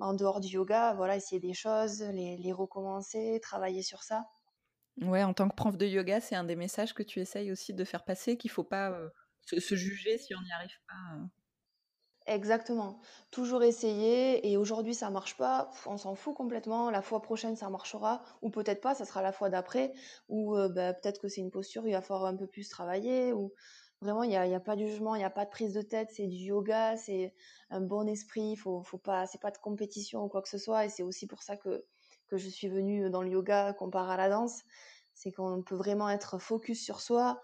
en 0.00 0.12
dehors 0.12 0.40
du 0.40 0.48
yoga, 0.48 0.92
voilà, 0.92 1.16
essayer 1.16 1.40
des 1.40 1.54
choses, 1.54 2.02
les, 2.02 2.36
les 2.36 2.52
recommencer, 2.52 3.40
travailler 3.40 3.80
sur 3.80 4.02
ça. 4.02 4.26
Ouais, 5.02 5.22
en 5.22 5.34
tant 5.34 5.48
que 5.48 5.54
prof 5.54 5.76
de 5.76 5.86
yoga, 5.86 6.20
c'est 6.20 6.36
un 6.36 6.44
des 6.44 6.56
messages 6.56 6.94
que 6.94 7.02
tu 7.02 7.20
essayes 7.20 7.52
aussi 7.52 7.74
de 7.74 7.84
faire 7.84 8.04
passer, 8.04 8.38
qu'il 8.38 8.50
faut 8.50 8.64
pas 8.64 8.98
se, 9.42 9.74
juger 9.74 10.18
si 10.18 10.34
on 10.34 10.40
n'y 10.40 10.52
arrive 10.52 10.78
pas. 10.88 11.28
Exactement. 12.26 12.98
Toujours 13.30 13.62
essayer. 13.62 14.50
Et 14.50 14.56
aujourd'hui, 14.56 14.94
ça 14.94 15.10
marche 15.10 15.36
pas. 15.36 15.70
On 15.86 15.96
s'en 15.96 16.14
fout 16.14 16.34
complètement. 16.34 16.90
La 16.90 17.02
fois 17.02 17.22
prochaine, 17.22 17.56
ça 17.56 17.68
marchera. 17.70 18.22
Ou 18.42 18.50
peut-être 18.50 18.80
pas, 18.80 18.94
ça 18.94 19.04
sera 19.04 19.22
la 19.22 19.32
fois 19.32 19.50
d'après. 19.50 19.92
Ou 20.28 20.56
bah, 20.70 20.94
peut-être 20.94 21.20
que 21.20 21.28
c'est 21.28 21.40
une 21.40 21.50
posture, 21.50 21.86
il 21.86 21.92
va 21.92 22.00
falloir 22.02 22.26
un 22.26 22.36
peu 22.36 22.46
plus 22.46 22.68
travailler. 22.68 23.32
Ou 23.32 23.52
vraiment, 24.00 24.24
il 24.24 24.30
n'y 24.30 24.36
a, 24.36 24.60
pas 24.60 24.76
de 24.76 24.86
jugement, 24.86 25.14
il 25.14 25.18
n'y 25.18 25.24
a 25.24 25.30
pas 25.30 25.44
de 25.44 25.50
prise 25.50 25.72
de 25.74 25.82
tête. 25.82 26.10
C'est 26.12 26.26
du 26.26 26.36
yoga, 26.36 26.96
c'est 26.96 27.34
un 27.70 27.80
bon 27.80 28.08
esprit. 28.08 28.56
Faut, 28.56 28.82
faut 28.82 28.98
pas, 28.98 29.26
c'est 29.26 29.40
pas 29.40 29.52
de 29.52 29.58
compétition 29.58 30.24
ou 30.24 30.28
quoi 30.28 30.42
que 30.42 30.48
ce 30.48 30.58
soit. 30.58 30.86
Et 30.86 30.88
c'est 30.88 31.04
aussi 31.04 31.26
pour 31.28 31.42
ça 31.42 31.56
que 31.56 31.84
que 32.26 32.36
je 32.36 32.48
suis 32.48 32.68
venue 32.68 33.10
dans 33.10 33.22
le 33.22 33.30
yoga 33.30 33.72
comparé 33.72 34.14
à 34.14 34.16
la 34.16 34.28
danse, 34.28 34.62
c'est 35.14 35.32
qu'on 35.32 35.62
peut 35.62 35.74
vraiment 35.74 36.08
être 36.10 36.38
focus 36.38 36.82
sur 36.84 37.00
soi 37.00 37.40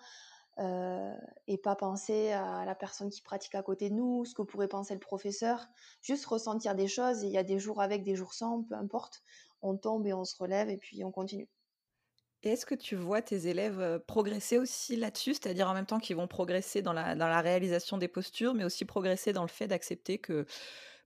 et 0.59 1.59
pas 1.59 1.75
penser 1.77 2.31
à 2.33 2.65
la 2.67 2.75
personne 2.75 3.09
qui 3.09 3.23
pratique 3.23 3.55
à 3.55 3.63
côté 3.63 3.89
de 3.89 3.95
nous, 3.95 4.25
ce 4.27 4.35
que 4.35 4.43
pourrait 4.43 4.69
penser 4.69 4.93
le 4.93 5.01
professeur, 5.01 5.67
juste 6.03 6.27
ressentir 6.27 6.75
des 6.75 6.89
choses 6.89 7.25
et 7.25 7.27
il 7.27 7.33
y 7.33 7.39
a 7.39 7.43
des 7.43 7.59
jours 7.59 7.81
avec, 7.81 8.05
des 8.05 8.15
jours 8.17 8.35
sans, 8.35 8.63
peu 8.63 8.75
importe, 8.75 9.23
on 9.63 9.77
tombe 9.77 10.07
et 10.07 10.13
on 10.13 10.25
se 10.25 10.37
relève 10.37 10.69
et 10.69 10.77
puis 10.77 11.05
on 11.05 11.11
continue. 11.11 11.49
Et 12.43 12.51
est-ce 12.51 12.67
que 12.67 12.75
tu 12.75 12.97
vois 12.97 13.23
tes 13.23 13.47
élèves 13.47 14.01
progresser 14.07 14.59
aussi 14.59 14.97
là-dessus, 14.97 15.35
c'est-à-dire 15.35 15.69
en 15.71 15.75
même 15.75 15.87
temps 15.87 16.01
qu'ils 16.01 16.17
vont 16.17 16.27
progresser 16.27 16.83
dans 16.83 16.93
la, 16.93 17.15
dans 17.15 17.29
la 17.29 17.41
réalisation 17.41 17.99
des 17.99 18.09
postures, 18.09 18.53
mais 18.53 18.65
aussi 18.65 18.85
progresser 18.85 19.33
dans 19.33 19.43
le 19.43 19.49
fait 19.49 19.69
d'accepter 19.69 20.19
que 20.19 20.45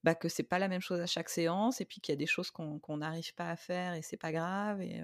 bah, 0.07 0.15
que 0.15 0.29
c'est 0.29 0.45
pas 0.45 0.61
la 0.61 0.69
même 0.69 0.81
chose 0.81 1.01
à 1.01 1.07
chaque 1.07 1.29
séance 1.29 1.81
et 1.81 1.85
puis 1.85 2.01
qu'il 2.01 2.13
y 2.13 2.17
a 2.17 2.17
des 2.17 2.27
choses 2.27 2.53
qu'on 2.53 2.97
n'arrive 2.97 3.35
pas 3.35 3.51
à 3.51 3.57
faire 3.57 3.95
et 3.95 4.03
c'est 4.03 4.17
pas 4.17 4.31
grave 4.31 4.81
et 4.81 5.03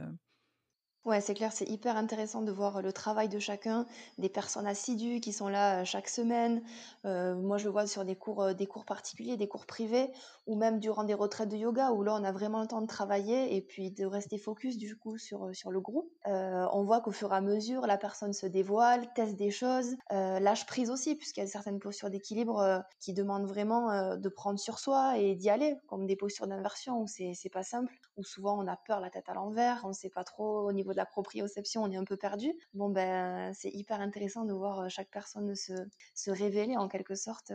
Ouais, 1.05 1.21
c'est 1.21 1.35
clair, 1.35 1.51
c'est 1.53 1.69
hyper 1.69 1.97
intéressant 1.97 2.43
de 2.43 2.53
voir 2.53 2.81
le 2.81 2.93
travail 2.93 3.29
de 3.29 3.41
chacun, 3.41 3.87
des 4.19 4.29
personnes 4.29 4.69
assidues 4.69 5.19
qui 5.19 5.33
sont 5.33 5.49
là 5.49 5.83
chaque 5.85 6.09
semaine. 6.09 6.63
moi, 7.03 7.59
je 7.59 7.65
le 7.65 7.71
vois 7.73 7.89
sur 7.89 8.05
des 8.05 8.15
cours, 8.15 8.55
des 8.55 8.67
cours 8.69 8.85
particuliers, 8.85 9.37
des 9.37 9.49
cours 9.49 9.67
privés, 9.67 10.13
ou 10.47 10.55
même 10.55 10.79
durant 10.79 11.03
des 11.03 11.15
retraites 11.15 11.49
de 11.49 11.57
yoga, 11.57 11.91
où 11.91 12.05
là, 12.05 12.15
on 12.15 12.23
a 12.23 12.31
vraiment 12.31 12.61
le 12.61 12.69
temps 12.69 12.81
de 12.81 12.87
travailler 12.87 13.57
et 13.57 13.63
puis 13.63 13.91
de 13.91 14.07
rester 14.07 14.39
focus 14.39 14.79
du 14.79 14.97
coup 14.97 15.19
sur, 15.19 15.53
sur 15.57 15.73
le 15.73 15.81
groupe. 15.81 16.09
on 16.25 16.85
voit 16.85 17.01
qu'au 17.01 17.11
fur 17.11 17.33
et 17.33 17.37
à 17.37 17.41
mesure, 17.41 17.85
la 17.89 17.99
personne 17.99 18.33
se 18.33 18.47
dévoile, 18.47 19.13
teste 19.15 19.35
des 19.35 19.51
choses, 19.51 19.97
lâche 20.11 20.67
prise 20.67 20.89
aussi, 20.89 21.17
puisqu'il 21.17 21.41
y 21.41 21.43
a 21.43 21.47
certaines 21.49 21.81
postures 21.81 22.11
d'équilibre 22.11 22.85
qui 23.01 23.13
demandent 23.13 23.47
vraiment 23.49 24.17
de 24.17 24.29
prendre 24.29 24.61
sur 24.61 24.79
soi 24.79 25.19
et 25.19 25.35
d'y 25.35 25.51
aller, 25.51 25.77
comme 25.89 26.07
des 26.07 26.15
postures 26.15 26.47
d'inversion 26.47 27.01
où 27.01 27.07
c'est 27.09 27.35
pas 27.53 27.65
simple, 27.65 27.93
où 28.17 28.23
souvent 28.23 28.57
on 28.63 28.69
a 28.69 28.77
peur 28.77 29.01
la 29.01 29.11
tête 29.11 29.29
à 29.29 29.35
l'envers, 29.35 29.81
on 29.85 29.89
ne 29.89 29.93
sait 29.93 30.11
pas 30.11 30.23
trop 30.23 30.69
au 30.69 30.73
niveau 30.73 30.92
de 30.93 30.97
la 30.97 31.07
proprioception, 31.07 31.83
on 31.83 31.91
est 31.91 31.97
un 31.97 32.05
peu 32.05 32.17
perdu. 32.17 32.53
Bon, 32.75 32.91
ben, 32.91 33.53
c'est 33.55 33.71
hyper 33.71 34.01
intéressant 34.01 34.45
de 34.45 34.53
voir 34.53 34.89
chaque 34.91 35.11
personne 35.11 35.55
se, 35.55 35.73
se 36.15 36.31
révéler 36.31 36.77
en 36.77 36.89
quelque 36.89 37.15
sorte 37.15 37.53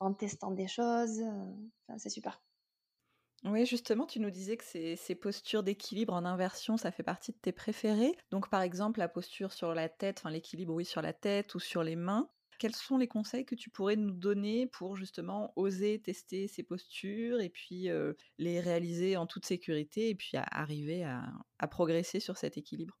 en 0.00 0.12
testant 0.12 0.50
des 0.50 0.68
choses. 0.68 1.22
c'est 1.96 2.10
super. 2.10 2.40
Oui, 3.44 3.66
justement, 3.66 4.06
tu 4.06 4.20
nous 4.20 4.30
disais 4.30 4.56
que 4.56 4.64
ces, 4.64 4.96
ces 4.96 5.14
postures 5.14 5.62
d'équilibre 5.62 6.14
en 6.14 6.24
inversion, 6.24 6.78
ça 6.78 6.90
fait 6.90 7.02
partie 7.02 7.32
de 7.32 7.36
tes 7.36 7.52
préférées. 7.52 8.16
Donc, 8.30 8.48
par 8.48 8.62
exemple, 8.62 8.98
la 8.98 9.08
posture 9.08 9.52
sur 9.52 9.74
la 9.74 9.90
tête, 9.90 10.20
enfin 10.20 10.30
l'équilibre, 10.30 10.72
oui, 10.72 10.86
sur 10.86 11.02
la 11.02 11.12
tête 11.12 11.54
ou 11.54 11.60
sur 11.60 11.82
les 11.82 11.96
mains. 11.96 12.30
Quels 12.64 12.74
sont 12.74 12.96
les 12.96 13.08
conseils 13.08 13.44
que 13.44 13.54
tu 13.54 13.68
pourrais 13.68 13.94
nous 13.94 14.10
donner 14.10 14.66
pour 14.66 14.96
justement 14.96 15.52
oser 15.54 15.98
tester 15.98 16.48
ces 16.48 16.62
postures 16.62 17.42
et 17.42 17.50
puis 17.50 17.90
les 18.38 18.58
réaliser 18.58 19.18
en 19.18 19.26
toute 19.26 19.44
sécurité 19.44 20.08
et 20.08 20.14
puis 20.14 20.30
arriver 20.34 21.04
à, 21.04 21.68
progresser 21.68 22.20
sur 22.20 22.38
cet 22.38 22.56
équilibre? 22.56 22.98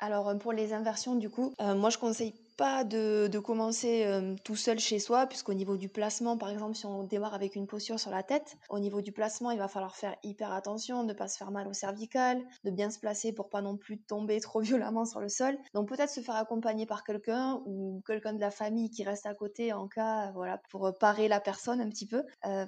Alors 0.00 0.36
pour 0.36 0.52
les 0.52 0.74
inversions, 0.74 1.14
du 1.14 1.30
coup, 1.30 1.54
moi 1.58 1.88
je 1.88 1.96
conseille 1.96 2.34
pas 2.56 2.84
de, 2.84 3.28
de 3.30 3.38
commencer 3.38 4.04
euh, 4.04 4.34
tout 4.44 4.56
seul 4.56 4.78
chez 4.78 4.98
soi, 4.98 5.26
puisqu'au 5.26 5.54
niveau 5.54 5.76
du 5.76 5.88
placement, 5.88 6.36
par 6.36 6.50
exemple, 6.50 6.76
si 6.76 6.86
on 6.86 7.04
démarre 7.04 7.34
avec 7.34 7.56
une 7.56 7.66
posture 7.66 7.98
sur 7.98 8.10
la 8.10 8.22
tête, 8.22 8.56
au 8.68 8.78
niveau 8.78 9.00
du 9.00 9.12
placement, 9.12 9.50
il 9.50 9.58
va 9.58 9.68
falloir 9.68 9.96
faire 9.96 10.16
hyper 10.22 10.52
attention, 10.52 11.02
ne 11.02 11.12
pas 11.12 11.28
se 11.28 11.36
faire 11.36 11.50
mal 11.50 11.66
au 11.66 11.72
cervical, 11.72 12.42
de 12.64 12.70
bien 12.70 12.90
se 12.90 12.98
placer 12.98 13.32
pour 13.32 13.48
pas 13.48 13.62
non 13.62 13.76
plus 13.76 13.98
tomber 13.98 14.40
trop 14.40 14.60
violemment 14.60 15.04
sur 15.04 15.20
le 15.20 15.28
sol. 15.28 15.58
Donc 15.74 15.88
peut-être 15.88 16.10
se 16.10 16.20
faire 16.20 16.36
accompagner 16.36 16.86
par 16.86 17.04
quelqu'un 17.04 17.60
ou 17.66 18.02
quelqu'un 18.06 18.32
de 18.32 18.40
la 18.40 18.50
famille 18.50 18.90
qui 18.90 19.04
reste 19.04 19.26
à 19.26 19.34
côté 19.34 19.72
en 19.72 19.88
cas, 19.88 20.30
voilà, 20.32 20.60
pour 20.70 20.96
parer 20.98 21.28
la 21.28 21.40
personne 21.40 21.80
un 21.80 21.88
petit 21.88 22.06
peu. 22.06 22.22
Euh, 22.46 22.66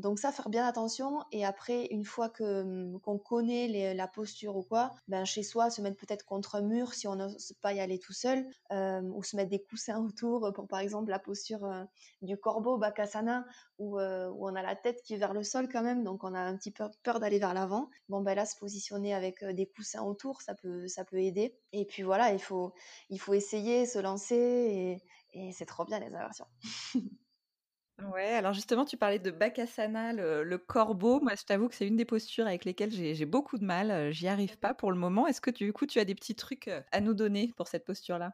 donc 0.00 0.18
ça, 0.18 0.32
faire 0.32 0.48
bien 0.48 0.66
attention. 0.66 1.20
Et 1.32 1.44
après, 1.44 1.86
une 1.90 2.04
fois 2.04 2.28
que 2.28 2.96
qu'on 2.98 3.18
connaît 3.18 3.94
la 3.94 4.08
posture 4.08 4.56
ou 4.56 4.62
quoi, 4.62 4.92
ben 5.08 5.24
chez 5.24 5.42
soi, 5.42 5.70
se 5.70 5.80
mettre 5.80 5.96
peut-être 5.96 6.24
contre 6.24 6.56
un 6.56 6.62
mur 6.62 6.94
si 6.94 7.06
on 7.06 7.16
n'ose 7.16 7.54
pas 7.60 7.72
y 7.72 7.80
aller 7.80 7.98
tout 7.98 8.12
seul, 8.12 8.46
euh, 8.72 9.00
ou 9.22 9.24
se 9.24 9.36
mettre 9.36 9.50
des 9.50 9.62
coussins 9.62 10.00
autour 10.00 10.52
pour 10.52 10.66
par 10.66 10.80
exemple 10.80 11.10
la 11.10 11.20
posture 11.20 11.64
euh, 11.64 11.84
du 12.22 12.36
corbeau 12.36 12.76
Bakasana 12.76 13.46
où, 13.78 14.00
euh, 14.00 14.28
où, 14.30 14.48
on 14.48 14.56
a 14.56 14.62
la 14.62 14.74
tête 14.74 15.00
qui 15.02 15.14
est 15.14 15.16
vers 15.16 15.32
le 15.32 15.44
sol 15.44 15.68
quand 15.70 15.82
même, 15.82 16.02
donc 16.02 16.24
on 16.24 16.34
a 16.34 16.40
un 16.40 16.56
petit 16.56 16.72
peu 16.72 16.84
peur 17.04 17.20
d'aller 17.20 17.38
vers 17.38 17.54
l'avant. 17.54 17.88
Bon 18.08 18.20
ben 18.20 18.34
là, 18.34 18.44
se 18.44 18.56
positionner 18.56 19.14
avec 19.14 19.44
des 19.44 19.66
coussins 19.66 20.02
autour, 20.02 20.42
ça 20.42 20.54
peut 20.56 20.88
ça 20.88 21.04
peut 21.04 21.18
aider. 21.18 21.56
Et 21.72 21.86
puis 21.86 22.02
voilà, 22.02 22.32
il 22.32 22.40
faut 22.40 22.74
il 23.10 23.20
faut 23.20 23.34
essayer, 23.34 23.86
se 23.86 24.00
lancer 24.00 24.34
et, 24.34 25.02
et 25.32 25.52
c'est 25.52 25.66
trop 25.66 25.84
bien 25.84 26.00
les 26.00 26.06
inversions. 26.06 26.46
Ouais, 28.10 28.34
alors 28.34 28.52
justement, 28.52 28.84
tu 28.84 28.96
parlais 28.96 29.18
de 29.18 29.30
Bakasana, 29.30 30.12
le, 30.12 30.58
corbeau. 30.58 31.20
Moi, 31.20 31.34
je 31.38 31.44
t'avoue 31.44 31.68
que 31.68 31.74
c'est 31.74 31.86
une 31.86 31.96
des 31.96 32.04
postures 32.04 32.46
avec 32.46 32.64
lesquelles 32.64 32.90
j'ai 32.90 33.26
beaucoup 33.26 33.58
de 33.58 33.64
mal. 33.64 34.12
J'y 34.12 34.28
arrive 34.28 34.58
pas 34.58 34.74
pour 34.74 34.90
le 34.90 34.98
moment. 34.98 35.26
Est-ce 35.26 35.40
que 35.40 35.50
tu, 35.50 35.64
du 35.64 35.72
coup, 35.72 35.86
tu 35.86 36.00
as 36.00 36.04
des 36.04 36.14
petits 36.14 36.34
trucs 36.34 36.68
à 36.90 37.00
nous 37.00 37.14
donner 37.14 37.52
pour 37.56 37.68
cette 37.68 37.84
posture-là? 37.84 38.32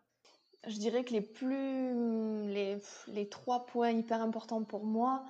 Je 0.69 0.79
dirais 0.79 1.05
que 1.05 1.13
les 1.13 1.21
plus 1.21 2.47
les, 2.47 2.81
les, 3.09 3.29
trois 3.29 3.67
points 3.67 3.91
hyper 3.91 4.21
importants 4.21 4.63
pour 4.65 4.85
moi, 4.85 5.25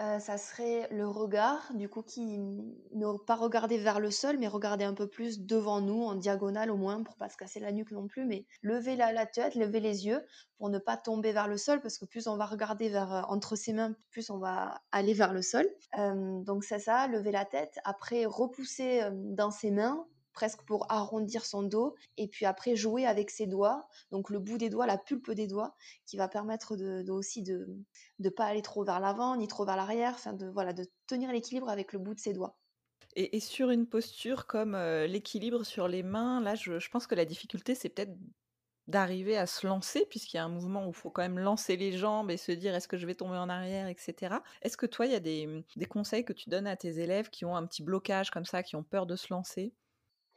euh, 0.00 0.18
ça 0.18 0.38
serait 0.38 0.88
le 0.90 1.06
regard, 1.06 1.72
du 1.74 1.88
coup 1.88 2.02
qui 2.02 2.38
ne 2.38 3.16
pas 3.26 3.34
regarder 3.34 3.78
vers 3.78 4.00
le 4.00 4.10
sol, 4.10 4.38
mais 4.38 4.48
regarder 4.48 4.84
un 4.84 4.94
peu 4.94 5.08
plus 5.08 5.40
devant 5.40 5.80
nous, 5.80 6.02
en 6.02 6.14
diagonale 6.14 6.70
au 6.70 6.76
moins, 6.76 7.02
pour 7.02 7.16
pas 7.16 7.28
se 7.28 7.36
casser 7.36 7.60
la 7.60 7.72
nuque 7.72 7.92
non 7.92 8.06
plus, 8.06 8.24
mais 8.24 8.46
lever 8.62 8.96
la, 8.96 9.12
la 9.12 9.26
tête, 9.26 9.54
lever 9.54 9.80
les 9.80 10.06
yeux 10.06 10.24
pour 10.58 10.68
ne 10.70 10.78
pas 10.78 10.96
tomber 10.96 11.32
vers 11.32 11.48
le 11.48 11.56
sol, 11.56 11.80
parce 11.80 11.98
que 11.98 12.04
plus 12.04 12.26
on 12.26 12.36
va 12.36 12.46
regarder 12.46 12.88
vers 12.88 13.12
euh, 13.12 13.22
entre 13.28 13.56
ses 13.56 13.72
mains, 13.72 13.94
plus 14.10 14.30
on 14.30 14.38
va 14.38 14.80
aller 14.92 15.14
vers 15.14 15.32
le 15.32 15.42
sol. 15.42 15.66
Euh, 15.98 16.40
donc 16.42 16.64
c'est 16.64 16.78
ça, 16.78 17.06
lever 17.08 17.32
la 17.32 17.44
tête. 17.44 17.78
Après 17.84 18.24
repousser 18.24 19.02
dans 19.12 19.50
ses 19.50 19.70
mains 19.70 20.06
presque 20.34 20.62
pour 20.62 20.90
arrondir 20.90 21.46
son 21.46 21.62
dos, 21.62 21.94
et 22.16 22.28
puis 22.28 22.44
après 22.44 22.76
jouer 22.76 23.06
avec 23.06 23.30
ses 23.30 23.46
doigts, 23.46 23.88
donc 24.10 24.30
le 24.30 24.38
bout 24.38 24.58
des 24.58 24.68
doigts, 24.68 24.86
la 24.86 24.98
pulpe 24.98 25.30
des 25.30 25.46
doigts, 25.46 25.74
qui 26.04 26.16
va 26.16 26.28
permettre 26.28 26.76
de, 26.76 27.10
aussi 27.10 27.42
de 27.42 27.66
ne 28.18 28.28
pas 28.28 28.44
aller 28.44 28.62
trop 28.62 28.84
vers 28.84 29.00
l'avant 29.00 29.36
ni 29.36 29.48
trop 29.48 29.64
vers 29.64 29.76
l'arrière, 29.76 30.12
enfin 30.14 30.32
de 30.34 30.48
voilà 30.48 30.72
de 30.72 30.86
tenir 31.06 31.32
l'équilibre 31.32 31.70
avec 31.70 31.92
le 31.92 31.98
bout 31.98 32.14
de 32.14 32.20
ses 32.20 32.34
doigts. 32.34 32.58
Et, 33.16 33.38
sur 33.38 33.70
une 33.70 33.86
posture 33.86 34.46
comme 34.46 34.74
euh, 34.74 35.06
l'équilibre 35.06 35.62
sur 35.62 35.86
les 35.86 36.02
mains, 36.02 36.40
là 36.40 36.56
je, 36.56 36.88
pense 36.90 37.06
que 37.06 37.14
la 37.14 37.24
difficulté 37.24 37.76
c'est 37.76 37.88
peut-être 37.88 38.16
d'arriver 38.86 39.36
à 39.38 39.46
se 39.46 39.66
lancer, 39.66 40.06
puisqu'il 40.10 40.36
y 40.36 40.40
a 40.40 40.44
un 40.44 40.48
mouvement 40.48 40.84
où 40.86 40.90
il 40.90 40.94
faut 40.94 41.10
quand 41.10 41.22
même 41.22 41.38
lancer 41.38 41.76
les 41.76 41.96
jambes 41.96 42.30
et 42.30 42.36
se 42.36 42.52
dire 42.52 42.74
est-ce 42.74 42.88
que 42.88 42.98
je 42.98 43.06
vais 43.06 43.14
tomber 43.14 43.36
en 43.36 43.48
arrière, 43.48 43.88
etc. 43.88 44.36
Est-ce 44.62 44.76
que 44.76 44.86
toi, 44.86 45.06
il 45.06 45.12
y 45.12 45.14
a 45.14 45.20
des, 45.20 45.64
conseils 45.88 46.24
que 46.24 46.32
tu 46.32 46.50
donnes 46.50 46.66
à 46.66 46.76
tes 46.76 46.98
élèves 46.98 47.30
qui 47.30 47.44
ont 47.44 47.56
un 47.56 47.64
petit 47.66 47.82
blocage 47.82 48.30
comme 48.30 48.44
ça, 48.44 48.62
qui 48.62 48.76
ont 48.76 48.82
peur 48.82 49.06
de 49.06 49.16
se 49.16 49.32
lancer? 49.32 49.72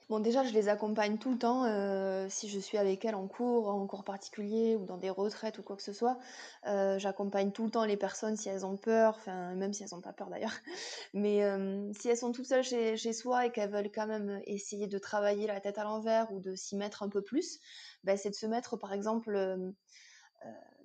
Bon, 0.10 0.22
déjà, 0.22 0.46
je 0.46 0.54
les 0.54 0.70
accompagne 0.70 1.18
tout 1.18 1.32
le 1.32 1.38
temps. 1.38 1.66
Euh, 1.66 2.28
si 2.30 2.48
je 2.48 2.60
suis 2.60 2.78
avec 2.78 3.04
elles 3.04 3.16
en 3.16 3.28
cours, 3.28 3.68
en 3.68 3.86
cours 3.88 4.06
particulier 4.06 4.78
ou 4.78 4.86
dans 4.86 4.98
des 4.98 5.10
retraites 5.10 5.58
ou 5.60 5.64
quoi 5.64 5.76
que 5.76 5.84
ce 5.84 5.92
soit, 5.92 6.18
euh, 6.66 6.98
j'accompagne 6.98 7.52
tout 7.52 7.66
le 7.66 7.72
temps 7.72 7.84
les 7.84 7.98
personnes 7.98 8.38
si 8.38 8.48
elles 8.48 8.66
ont 8.66 8.78
peur, 8.78 9.20
même 9.28 9.74
si 9.74 9.84
elles 9.84 9.90
n'ont 9.92 10.00
pas 10.02 10.14
peur 10.14 10.30
d'ailleurs. 10.30 10.54
Mais 11.14 11.44
euh, 11.44 11.92
si 11.92 12.08
elles 12.08 12.18
sont 12.18 12.32
toutes 12.32 12.46
seules 12.46 12.64
chez, 12.64 12.96
chez 12.96 13.12
soi 13.12 13.48
et 13.48 13.52
qu'elles 13.52 13.70
veulent 13.70 13.92
quand 13.92 14.08
même 14.08 14.42
essayer 14.46 14.88
de 14.88 14.98
travailler 14.98 15.46
la 15.46 15.60
tête 15.60 15.78
à 15.78 15.84
l'envers 15.84 16.32
ou 16.32 16.40
de 16.40 16.56
s'y 16.56 16.78
mettre 16.78 17.04
un 17.04 17.10
peu 17.10 17.22
plus, 17.22 17.60
ben, 18.06 18.18
c'est 18.18 18.30
de 18.30 18.36
se 18.36 18.46
mettre, 18.46 18.78
par 18.78 18.94
exemple, 18.94 19.74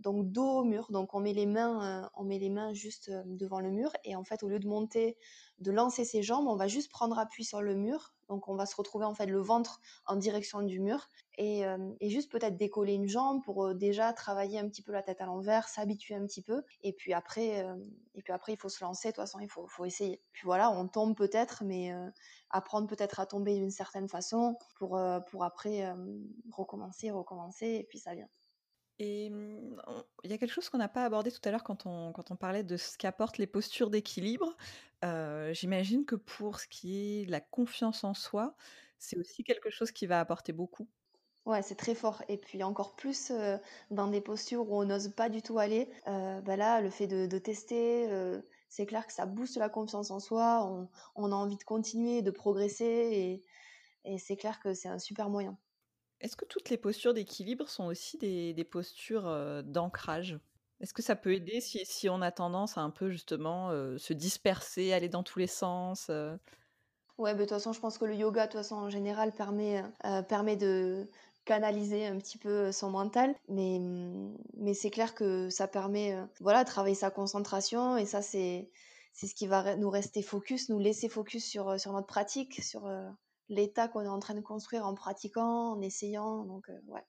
donc 0.01 0.31
dos 0.31 0.59
au 0.61 0.65
mur. 0.65 0.91
Donc 0.91 1.15
on 1.15 1.21
met 1.21 1.33
les 1.33 1.47
mains, 1.47 2.11
on 2.15 2.25
met 2.25 2.39
les 2.39 2.51
mains 2.51 2.73
juste 2.73 3.11
devant 3.27 3.61
le 3.61 3.71
mur 3.71 3.93
et 4.05 4.17
en 4.17 4.25
fait, 4.25 4.43
au 4.43 4.49
lieu 4.49 4.59
de 4.59 4.69
monter, 4.69 5.17
de 5.59 5.71
lancer 5.71 6.05
ses 6.05 6.23
jambes, 6.23 6.47
on 6.49 6.57
va 6.57 6.69
juste 6.69 6.91
prendre 6.91 7.19
appui 7.19 7.45
sur 7.45 7.63
le 7.63 7.75
mur 7.75 8.15
donc 8.33 8.49
on 8.49 8.55
va 8.55 8.65
se 8.65 8.75
retrouver 8.75 9.05
en 9.05 9.13
fait 9.13 9.27
le 9.27 9.41
ventre 9.41 9.79
en 10.07 10.17
direction 10.17 10.63
du 10.63 10.81
mur 10.81 11.07
et, 11.37 11.67
euh, 11.67 11.93
juste 12.01 12.33
peut-être 12.33 12.57
décoller 12.57 12.95
une 12.95 13.07
jambe 13.07 13.43
pour 13.45 13.67
euh, 13.67 13.75
déjà 13.75 14.11
travailler 14.15 14.59
un 14.59 14.67
petit 14.71 14.81
peu 14.81 14.91
la 14.91 15.03
tête 15.03 15.21
à 15.21 15.27
l'envers, 15.27 15.69
s'habituer 15.69 16.15
un 16.15 16.25
petit 16.25 16.41
peu. 16.41 16.63
Et 16.83 16.95
puis 16.95 17.13
après, 17.13 17.63
euh, 17.63 17.77
et 18.15 18.23
puis 18.23 18.33
après 18.33 18.55
il 18.55 18.59
faut 18.59 18.71
se 18.71 18.83
lancer. 18.83 19.09
De 19.09 19.13
toute 19.13 19.23
façon, 19.23 19.39
il 19.41 19.51
faut, 19.51 19.67
faut 19.67 19.85
essayer. 19.85 20.23
Puis 20.33 20.47
voilà, 20.47 20.71
on 20.71 20.89
tombe 20.89 21.15
peut-être, 21.15 21.63
mais 21.63 21.93
apprendre 22.49 22.87
peut-être 22.87 23.21
à 23.21 23.27
tomber 23.27 23.55
d'une 23.55 23.71
certaine 23.71 24.09
façon 24.09 24.57
pour 24.79 24.99
pour 25.31 25.45
après 25.45 25.95
recommencer, 26.51 27.11
recommencer 27.11 27.67
et 27.67 27.85
puis 27.85 27.99
ça 27.99 28.15
vient. 28.15 28.29
Et 28.99 29.31
mmh, 29.31 29.77
il 30.25 30.31
y 30.31 30.35
a 30.35 30.39
quelque 30.39 30.53
chose 30.53 30.69
qu'on 30.69 30.79
n'a 30.79 30.89
pas 30.89 31.05
abordé 31.05 31.31
tout 31.31 31.41
à 31.45 31.51
l'heure 31.51 31.65
quand 31.65 31.87
on, 31.87 32.13
parlait 32.39 32.63
de 32.63 32.77
ce 32.77 32.97
qu'apportent 32.99 33.39
les 33.39 33.47
postures 33.47 33.91
d'équilibre. 33.91 34.57
J'imagine 35.53 36.05
que 36.05 36.15
pour 36.15 36.61
ce 36.61 36.69
qui 36.69 37.23
est 37.23 37.27
de 37.27 37.31
la 37.31 37.41
confiance 37.41 38.05
en 38.05 38.15
soi, 38.15 38.55
c'est 38.99 39.19
aussi 39.19 39.43
quelque 39.43 39.71
chose 39.71 39.91
qui 39.91 40.07
va 40.07 40.21
apporter 40.21 40.53
beaucoup. 40.53 40.87
Ouais, 41.45 41.63
c'est 41.63 41.75
très 41.75 41.97
fort. 41.97 42.23
Et 42.29 42.37
puis 42.37 42.63
encore 42.63 42.95
plus 42.95 43.33
dans 43.91 44.07
des 44.07 44.21
postures 44.21 44.71
où 44.71 44.81
on 44.81 44.85
n'ose 44.85 45.09
pas 45.09 45.29
du 45.29 45.43
tout 45.43 45.59
aller. 45.59 45.91
bah 46.07 46.57
là, 46.57 46.81
le 46.81 46.91
fait 46.91 47.09
de, 47.09 47.39
tester, 47.39 48.09
c'est 48.69 48.87
clair 48.87 49.07
que 49.07 49.13
ça 49.13 49.27
booste 49.27 49.57
la 49.57 49.69
confiance 49.69 50.11
en 50.11 50.21
soi. 50.21 50.89
On, 51.17 51.33
a 51.33 51.35
envie 51.35 51.57
de 51.57 51.65
continuer, 51.65 52.23
de 52.23 52.31
progresser. 52.31 53.45
Et 54.05 54.19
c'est 54.19 54.37
clair 54.37 54.61
que 54.61 54.75
c'est 54.75 54.89
un 54.89 54.99
super 54.99 55.29
moyen. 55.29 55.59
Est-ce 56.23 56.37
que 56.37 56.45
toutes 56.45 56.71
les 56.71 56.79
postures 56.79 57.15
d'équilibre 57.15 57.69
sont 57.69 57.85
aussi 57.85 58.17
des, 58.17 58.55
des 58.55 58.65
postures 58.65 59.63
d'ancrage? 59.65 60.39
Est-ce 60.81 60.95
que 60.95 61.03
ça 61.03 61.17
peut 61.17 61.35
aider 61.35 61.61
si, 61.61 61.85
si, 61.85 62.09
on 62.09 62.23
a 62.23 62.31
tendance 62.31 62.79
à 62.79 62.81
un 62.81 62.91
peu 62.91 63.11
justement 63.11 63.71
se 63.99 64.13
disperser, 64.13 64.93
aller 64.93 65.09
dans 65.09 65.25
tous 65.25 65.41
les 65.41 65.47
sens 65.47 66.11
Ouais, 67.19 67.35
de 67.35 67.41
toute 67.41 67.51
façon, 67.51 67.73
je 67.73 67.81
pense 67.81 67.99
que 67.99 68.05
le 68.05 68.15
yoga, 68.15 68.47
de 68.47 68.53
toute 68.53 68.61
façon, 68.61 68.77
en 68.77 68.89
général, 68.89 69.33
permet, 69.33 69.85
permet 70.29 70.57
de 70.57 71.09
canaliser 71.45 72.07
un 72.07 72.19
petit 72.19 72.39
peu 72.39 72.71
son 72.71 72.91
mental, 72.91 73.35
mais, 73.49 73.79
mmh, 73.81 74.39
mais 74.59 74.75
c'est 74.75 74.91
clair 74.91 75.15
que 75.15 75.51
ça 75.51 75.67
permet, 75.67 76.17
voilà, 76.41 76.63
de 76.63 76.69
travailler 76.69 76.95
sa 76.95 77.11
concentration, 77.11 77.97
et 77.97 78.07
ça, 78.07 78.23
c'est, 78.23 78.71
c'est 79.13 79.27
ce 79.27 79.35
qui 79.35 79.47
va 79.47 79.77
nous 79.77 79.91
rester 79.91 80.23
focus, 80.23 80.69
nous 80.69 80.79
laisser 80.79 81.09
focus 81.09 81.45
sur, 81.45 81.79
sur 81.81 81.93
notre 81.93 82.07
pratique, 82.07 82.63
sur 82.63 82.89
l'état 83.53 83.89
qu'on 83.89 84.03
est 84.03 84.09
en 84.09 84.19
train 84.21 84.35
de 84.35 84.41
construire 84.41 84.87
en 84.87 84.95
pratiquant, 84.95 85.73
en 85.73 85.81
essayant, 85.81 86.45
donc 86.45 86.69
ouais. 86.89 87.05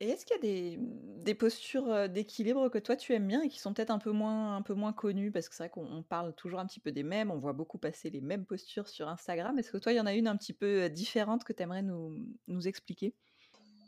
Et 0.00 0.10
est-ce 0.10 0.26
qu'il 0.26 0.36
y 0.36 0.38
a 0.38 0.42
des, 0.42 0.76
mmh, 0.76 1.22
des 1.24 1.34
postures 1.34 2.08
d'équilibre 2.10 2.68
que 2.68 2.76
toi 2.78 2.96
tu 2.96 3.14
aimes 3.14 3.26
bien 3.26 3.42
et 3.42 3.48
qui 3.48 3.58
sont 3.58 3.72
peut-être 3.72 3.90
un 3.90 3.98
peu 3.98 4.10
moins 4.10 4.54
un 4.56 4.62
peu 4.62 4.74
moins 4.74 4.92
connues? 4.92 5.32
Parce 5.32 5.48
que 5.48 5.54
c'est 5.54 5.62
vrai 5.64 5.70
qu'on 5.70 6.02
parle 6.02 6.34
toujours 6.34 6.60
un 6.60 6.66
petit 6.66 6.80
peu 6.80 6.92
des 6.92 7.02
mêmes, 7.02 7.30
on 7.30 7.38
voit 7.38 7.54
beaucoup 7.54 7.78
passer 7.78 8.10
les 8.10 8.20
mêmes 8.20 8.44
postures 8.44 8.88
sur 8.88 9.08
Instagram. 9.08 9.58
Est-ce 9.58 9.70
que 9.72 9.78
toi 9.78 9.92
il 9.92 9.96
y 9.96 10.00
en 10.00 10.06
a 10.06 10.12
une 10.14 10.28
un 10.28 10.36
petit 10.36 10.52
peu 10.52 10.90
différente 10.90 11.44
que 11.44 11.52
tu 11.54 11.62
aimerais 11.62 11.82
nous, 11.82 12.14
nous 12.46 12.68
expliquer? 12.68 13.14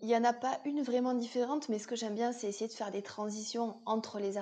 Il 0.00 0.08
n'y 0.08 0.16
en 0.16 0.24
a 0.24 0.32
pas 0.32 0.60
une 0.64 0.82
vraiment 0.82 1.14
différente, 1.14 1.68
mais 1.68 1.78
ce 1.78 1.86
que 1.88 1.94
j'aime 1.96 2.14
bien, 2.14 2.32
c'est 2.32 2.48
essayer 2.48 2.68
de 2.68 2.72
faire 2.72 2.90
des 2.92 3.02
transitions 3.02 3.80
entre 3.84 4.18
les, 4.20 4.36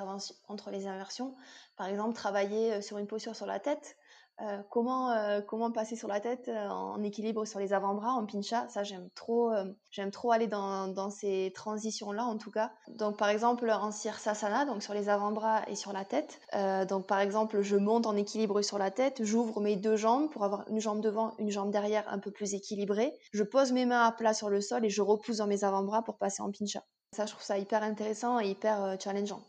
entre 0.49 0.71
les 0.71 0.87
inversions. 0.87 1.35
Par 1.77 1.87
exemple, 1.89 2.15
travailler 2.15 2.81
sur 2.83 2.99
une 2.99 3.07
posture 3.07 3.35
sur 3.37 3.47
la 3.47 3.59
tête, 3.61 3.97
euh, 4.43 4.59
comment 4.71 5.13
euh, 5.13 5.41
comment 5.41 5.73
passer 5.73 5.97
sur 5.97 6.09
la 6.09 6.21
tête 6.21 6.49
euh, 6.49 6.69
en 6.69 7.03
équilibre 7.03 7.47
sur 7.47 7.59
les 7.59 7.73
avant-bras 7.73 8.13
en 8.13 8.27
pincha? 8.27 8.69
Ça 8.69 8.83
j'aime 8.83 9.09
trop 9.15 9.53
j'aime 9.91 10.11
trop 10.11 10.31
aller 10.31 10.47
dans, 10.47 10.89
dans 10.89 11.09
ces 11.11 11.53
transitions 11.55 12.13
là 12.13 12.25
en 12.25 12.37
tout 12.37 12.51
cas. 12.51 12.73
Donc 12.89 13.17
par 13.17 13.29
exemple 13.29 13.71
en 13.71 13.91
sirsasana 13.91 14.67
donc 14.67 14.83
sur 14.83 14.93
les 14.93 15.09
avant-bras 15.09 15.63
et 15.69 15.75
sur 15.75 15.93
la 15.93 16.05
tête 16.05 16.41
donc 16.89 17.07
par 17.07 17.21
exemple 17.21 17.63
je 17.63 17.77
monte 17.77 18.07
en 18.07 18.17
équilibre 18.17 18.61
sur 18.61 18.79
la 18.79 18.91
tête 18.91 19.25
j'ouvre 19.25 19.61
mes 19.61 19.77
deux 19.77 19.97
jambes 19.97 20.31
pour 20.31 20.45
avoir 20.45 20.69
une 20.69 20.81
jambe 20.81 21.01
devant 21.01 21.33
une 21.39 21.51
jambe 21.51 21.71
derrière 21.71 22.07
un 22.13 22.19
peu 22.19 22.31
plus 22.31 22.55
équilibrée. 22.55 23.15
Je 23.33 23.43
pose 23.43 23.73
mes 23.73 23.87
mains 23.87 24.05
à 24.05 24.13
plat 24.13 24.35
sur 24.35 24.51
le 24.51 24.61
sol 24.61 24.85
et 24.85 24.91
je 24.91 25.03
repousse 25.03 25.39
dans 25.39 25.47
mes 25.47 25.65
avant-bras 25.65 26.03
pour 26.03 26.19
passer 26.19 26.43
en 26.43 26.51
pincha. 26.51 26.83
Ça 27.13 27.25
je 27.25 27.33
trouve 27.33 27.45
ça 27.45 27.59
hyper 27.59 27.83
intéressant 27.83 28.39
et 28.39 28.49
hyper 28.49 28.97
challengeant 29.01 29.41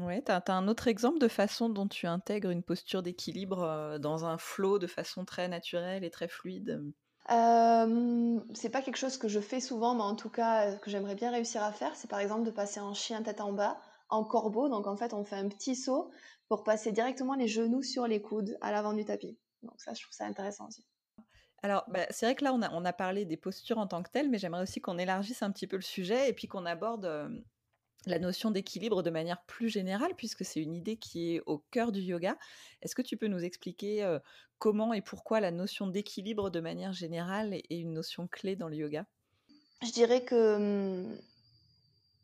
Ouais, 0.00 0.20
tu 0.20 0.32
as, 0.32 0.42
un 0.48 0.66
autre 0.66 0.88
exemple 0.88 1.20
de 1.20 1.28
façon 1.28 1.68
dont 1.68 1.86
tu 1.86 2.08
intègres 2.08 2.50
une 2.50 2.64
posture 2.64 3.04
d'équilibre 3.04 3.98
dans 4.00 4.24
un 4.24 4.36
flow 4.36 4.80
de 4.80 4.88
façon 4.88 5.24
très 5.24 5.46
naturelle 5.46 6.02
et 6.02 6.10
très 6.10 6.26
fluide? 6.26 6.82
Euh, 7.30 8.40
C'est 8.54 8.70
pas 8.70 8.82
quelque 8.82 8.96
chose 8.96 9.16
que 9.16 9.28
je 9.28 9.40
fais 9.40 9.60
souvent, 9.60 9.94
mais 9.94 10.02
en 10.02 10.16
tout 10.16 10.30
cas 10.30 10.76
que 10.76 10.90
j'aimerais 10.90 11.14
bien 11.14 11.30
réussir 11.30 11.62
à 11.62 11.72
faire. 11.72 11.94
C'est 11.96 12.08
par 12.08 12.18
exemple 12.18 12.44
de 12.44 12.50
passer 12.50 12.80
en 12.80 12.94
chien 12.94 13.22
tête 13.22 13.40
en 13.40 13.52
bas, 13.52 13.80
en 14.08 14.24
corbeau. 14.24 14.68
Donc 14.68 14.86
en 14.86 14.96
fait, 14.96 15.14
on 15.14 15.24
fait 15.24 15.36
un 15.36 15.48
petit 15.48 15.76
saut 15.76 16.10
pour 16.48 16.64
passer 16.64 16.92
directement 16.92 17.34
les 17.34 17.48
genoux 17.48 17.82
sur 17.82 18.06
les 18.06 18.20
coudes 18.20 18.58
à 18.60 18.72
l'avant 18.72 18.92
du 18.92 19.04
tapis. 19.04 19.38
Donc 19.62 19.80
ça, 19.80 19.94
je 19.94 20.02
trouve 20.02 20.14
ça 20.14 20.24
intéressant 20.24 20.66
aussi. 20.68 20.84
Alors, 21.62 21.84
bah, 21.88 22.06
c'est 22.10 22.26
vrai 22.26 22.34
que 22.34 22.44
là, 22.44 22.54
on 22.54 22.62
a, 22.62 22.70
on 22.72 22.84
a 22.84 22.92
parlé 22.92 23.26
des 23.26 23.36
postures 23.36 23.78
en 23.78 23.86
tant 23.86 24.02
que 24.02 24.10
telles, 24.10 24.30
mais 24.30 24.38
j'aimerais 24.38 24.62
aussi 24.62 24.80
qu'on 24.80 24.98
élargisse 24.98 25.42
un 25.42 25.50
petit 25.50 25.66
peu 25.66 25.76
le 25.76 25.82
sujet 25.82 26.28
et 26.28 26.32
puis 26.32 26.48
qu'on 26.48 26.64
aborde 26.64 27.44
la 28.06 28.18
notion 28.18 28.50
d'équilibre 28.50 29.02
de 29.02 29.10
manière 29.10 29.42
plus 29.44 29.68
générale, 29.68 30.14
puisque 30.16 30.44
c'est 30.44 30.60
une 30.60 30.74
idée 30.74 30.96
qui 30.96 31.34
est 31.34 31.42
au 31.46 31.58
cœur 31.70 31.92
du 31.92 32.00
yoga. 32.00 32.36
Est-ce 32.82 32.94
que 32.94 33.02
tu 33.02 33.16
peux 33.16 33.26
nous 33.26 33.44
expliquer 33.44 34.18
comment 34.58 34.92
et 34.92 35.02
pourquoi 35.02 35.40
la 35.40 35.50
notion 35.50 35.86
d'équilibre 35.86 36.50
de 36.50 36.60
manière 36.60 36.92
générale 36.92 37.54
est 37.54 37.64
une 37.70 37.92
notion 37.92 38.26
clé 38.26 38.56
dans 38.56 38.68
le 38.68 38.76
yoga? 38.76 39.06
Je 39.82 39.92
dirais 39.92 40.24
que 40.24 41.04
mmh, 41.04 41.18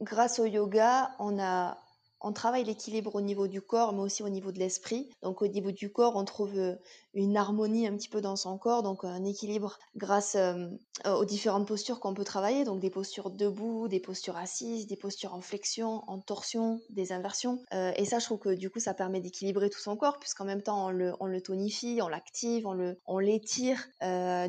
grâce 0.03 0.39
au 0.39 0.45
yoga, 0.45 1.15
on 1.19 1.39
a 1.39 1.79
on 2.21 2.33
travaille 2.33 2.65
l'équilibre 2.65 3.15
au 3.15 3.21
niveau 3.21 3.47
du 3.47 3.61
corps, 3.61 3.93
mais 3.93 4.01
aussi 4.01 4.23
au 4.23 4.29
niveau 4.29 4.51
de 4.51 4.59
l'esprit. 4.59 5.11
Donc 5.23 5.43
au 5.43 5.47
niveau 5.47 5.71
du 5.71 5.93
corps, 5.93 6.17
on 6.17 6.25
trouve 6.25 6.59
euh, 6.59 6.75
une 7.23 7.37
harmonie 7.37 7.87
un 7.87 7.97
petit 7.97 8.09
peu 8.09 8.21
dans 8.21 8.37
son 8.37 8.59
corps, 8.59 8.83
donc 8.83 9.05
un 9.05 9.25
équilibre 9.25 9.79
grâce 9.97 10.37
euh, 10.37 10.69
aux 11.05 11.25
différentes 11.25 11.67
postures 11.67 12.01
qu'on 12.01 12.15
peut 12.15 12.25
travailler, 12.25 12.65
donc 12.65 12.81
des 12.81 12.91
postures 12.91 13.31
debout, 13.31 13.89
des 13.89 14.01
postures 14.01 14.37
assises, 14.37 14.87
des 14.87 14.97
postures 14.97 15.35
en 15.35 15.41
flexion, 15.41 16.03
en 16.07 16.19
torsion, 16.19 16.81
des 16.91 17.13
inversions. 17.13 17.63
Euh, 17.75 17.93
et 17.97 18.05
ça, 18.05 18.19
je 18.19 18.27
trouve 18.27 18.39
que 18.39 18.55
du 18.55 18.71
coup, 18.71 18.81
ça 18.81 18.95
permet 18.95 19.21
d'équilibrer 19.21 19.71
tout 19.71 19.81
son 19.81 19.97
corps, 19.97 20.19
puisqu'en 20.19 20.45
même 20.45 20.63
temps, 20.63 20.87
on 20.87 20.91
le, 20.91 21.15
on 21.21 21.27
le 21.27 21.41
tonifie, 21.41 22.01
on 22.03 22.09
l'active, 22.09 22.67
on 22.67 22.73
le, 22.73 22.99
on 23.07 23.19
l'étire. 23.19 23.89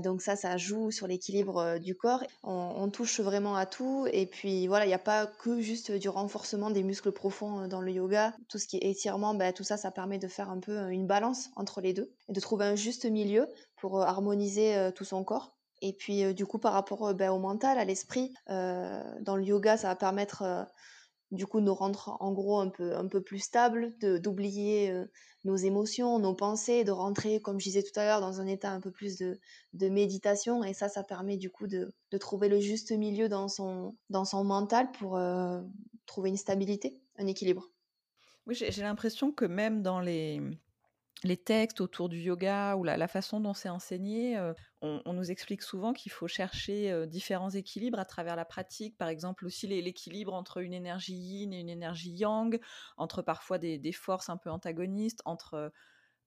donc 0.03 0.21
ça, 0.21 0.36
ça 0.36 0.58
joue 0.58 0.91
sur 0.91 1.08
l'équilibre 1.08 1.80
du 1.80 1.95
corps. 1.95 2.23
On, 2.43 2.88
touche 2.89 3.19
vraiment 3.19 3.56
à 3.56 3.65
tout. 3.65 4.08
Et 4.12 4.25
puis 4.25 4.67
voilà, 4.67 4.86
il 4.86 4.88
n'y 4.88 4.93
a 4.93 4.99
pas 4.99 5.27
que 5.27 5.60
juste 5.60 5.91
du 5.91 6.10
renforcement 6.10 6.71
des 6.71 6.84
muscles 6.84 7.12
profonds 7.12 7.67
dans 7.67 7.82
le 7.82 7.91
yoga, 7.91 8.34
tout 8.47 8.58
ce 8.58 8.67
qui 8.67 8.77
est 8.77 8.89
étirement, 8.89 9.34
ben, 9.34 9.53
tout 9.53 9.63
ça, 9.63 9.77
ça 9.77 9.91
permet 9.91 10.17
de 10.17 10.27
faire 10.27 10.49
un 10.49 10.60
peu 10.60 10.77
euh, 10.77 10.89
une 10.89 11.08
balance 11.08 11.49
entre 11.56 11.82
les 11.82 11.93
deux 11.93 12.12
et 12.30 12.34
de 12.34 12.40
trouver 12.40 12.66
un 12.66 12.76
juste 12.76 13.06
milieu 13.06 13.48
pour 13.76 14.00
euh, 14.00 14.04
harmoniser 14.04 14.76
euh, 14.76 14.92
tout 14.92 15.06
son 15.06 15.24
corps. 15.24 15.56
Et 15.82 15.94
puis 15.94 16.34
du 16.34 16.48
coup, 16.48 16.58
par 16.58 16.74
rapport 16.74 17.13
ben, 17.13 17.32
au 17.32 17.38
mental, 17.38 17.78
à 17.78 17.86
l'esprit, 17.86 18.34
dans 18.48 19.36
le 19.36 19.44
yoga, 19.44 19.78
ça 19.78 19.90
va 19.90 19.96
permettre 19.96 20.68
du 21.30 21.46
coup 21.46 21.60
de 21.60 21.66
nous 21.66 21.76
rendre 21.76 22.18
en 22.20 22.32
gros 22.32 22.60
un 22.60 22.70
peu, 22.70 22.96
un 22.96 23.06
peu 23.06 23.22
plus 23.22 23.38
stable, 23.38 23.94
d'oublier 24.00 24.92
nos 25.44 25.56
émotions, 25.56 26.18
nos 26.18 26.34
pensées, 26.34 26.84
de 26.84 26.90
rentrer, 26.90 27.42
comme 27.42 27.60
je 27.60 27.66
disais 27.66 27.84
tout 27.84 28.00
à 28.00 28.06
l'heure, 28.06 28.22
dans 28.22 28.42
un 28.42 28.48
état 28.48 28.72
un 28.72 28.80
peu 28.80 28.90
plus 28.90 29.20
de, 29.20 29.40
de 29.74 29.88
méditation. 29.88 30.63
Et 30.63 30.74
ça, 30.74 30.90
ça 30.90 31.04
permet 31.04 31.38
du 31.38 31.52
coup 31.52 31.68
de, 31.68 31.94
de, 32.10 32.18
trouver 32.18 32.50
le 32.50 32.60
juste 32.60 32.92
milieu 32.92 33.30
dans 33.30 33.48
son, 33.48 33.96
dans 34.10 34.26
son 34.26 34.44
mental 34.44 34.90
pour 34.94 35.20
trouver 36.08 36.30
une 36.30 36.38
stabilité 36.38 37.00
un 37.18 37.28
équilibre. 37.28 37.70
Oui, 38.46 38.56
j'ai 38.56 38.82
l'impression 38.82 39.32
que 39.32 39.46
même 39.46 39.82
dans 39.82 40.00
les, 40.00 40.42
les 41.23 41.38
textes 41.38 41.82
autour 41.82 42.10
du 42.10 42.19
yoga 42.19 42.75
ou 42.75 42.84
la, 42.84 43.08
façon 43.08 43.39
dont 43.39 43.53
c'est 43.53 43.69
enseigné, 43.69 44.38
euh, 44.38 44.53
on, 44.82 45.13
nous 45.13 45.32
explique 45.32 45.62
souvent 45.62 45.93
qu'il 45.93 46.12
faut 46.12 46.27
chercher 46.27 46.91
euh, 46.91 47.06
différents 47.06 47.49
équilibres 47.49 47.99
à 47.99 48.06
travers 48.06 48.36
la 48.36 48.45
pratique. 48.45 48.97
Par 48.97 49.08
exemple, 49.08 49.45
aussi 49.45 49.67
l'équilibre 49.67 50.34
entre 50.34 50.58
une 50.58 50.73
énergie 50.73 51.15
yin 51.15 51.53
et 51.53 51.60
une 51.60 51.69
énergie 51.69 52.12
yang, 52.12 52.60
entre 52.97 53.21
parfois 53.21 53.58
des, 53.58 53.91
forces 53.91 54.30
un 54.30 54.38
peu 54.38 54.51
antagonistes, 54.51 55.21
entre 55.25 55.53
euh, 55.56 55.69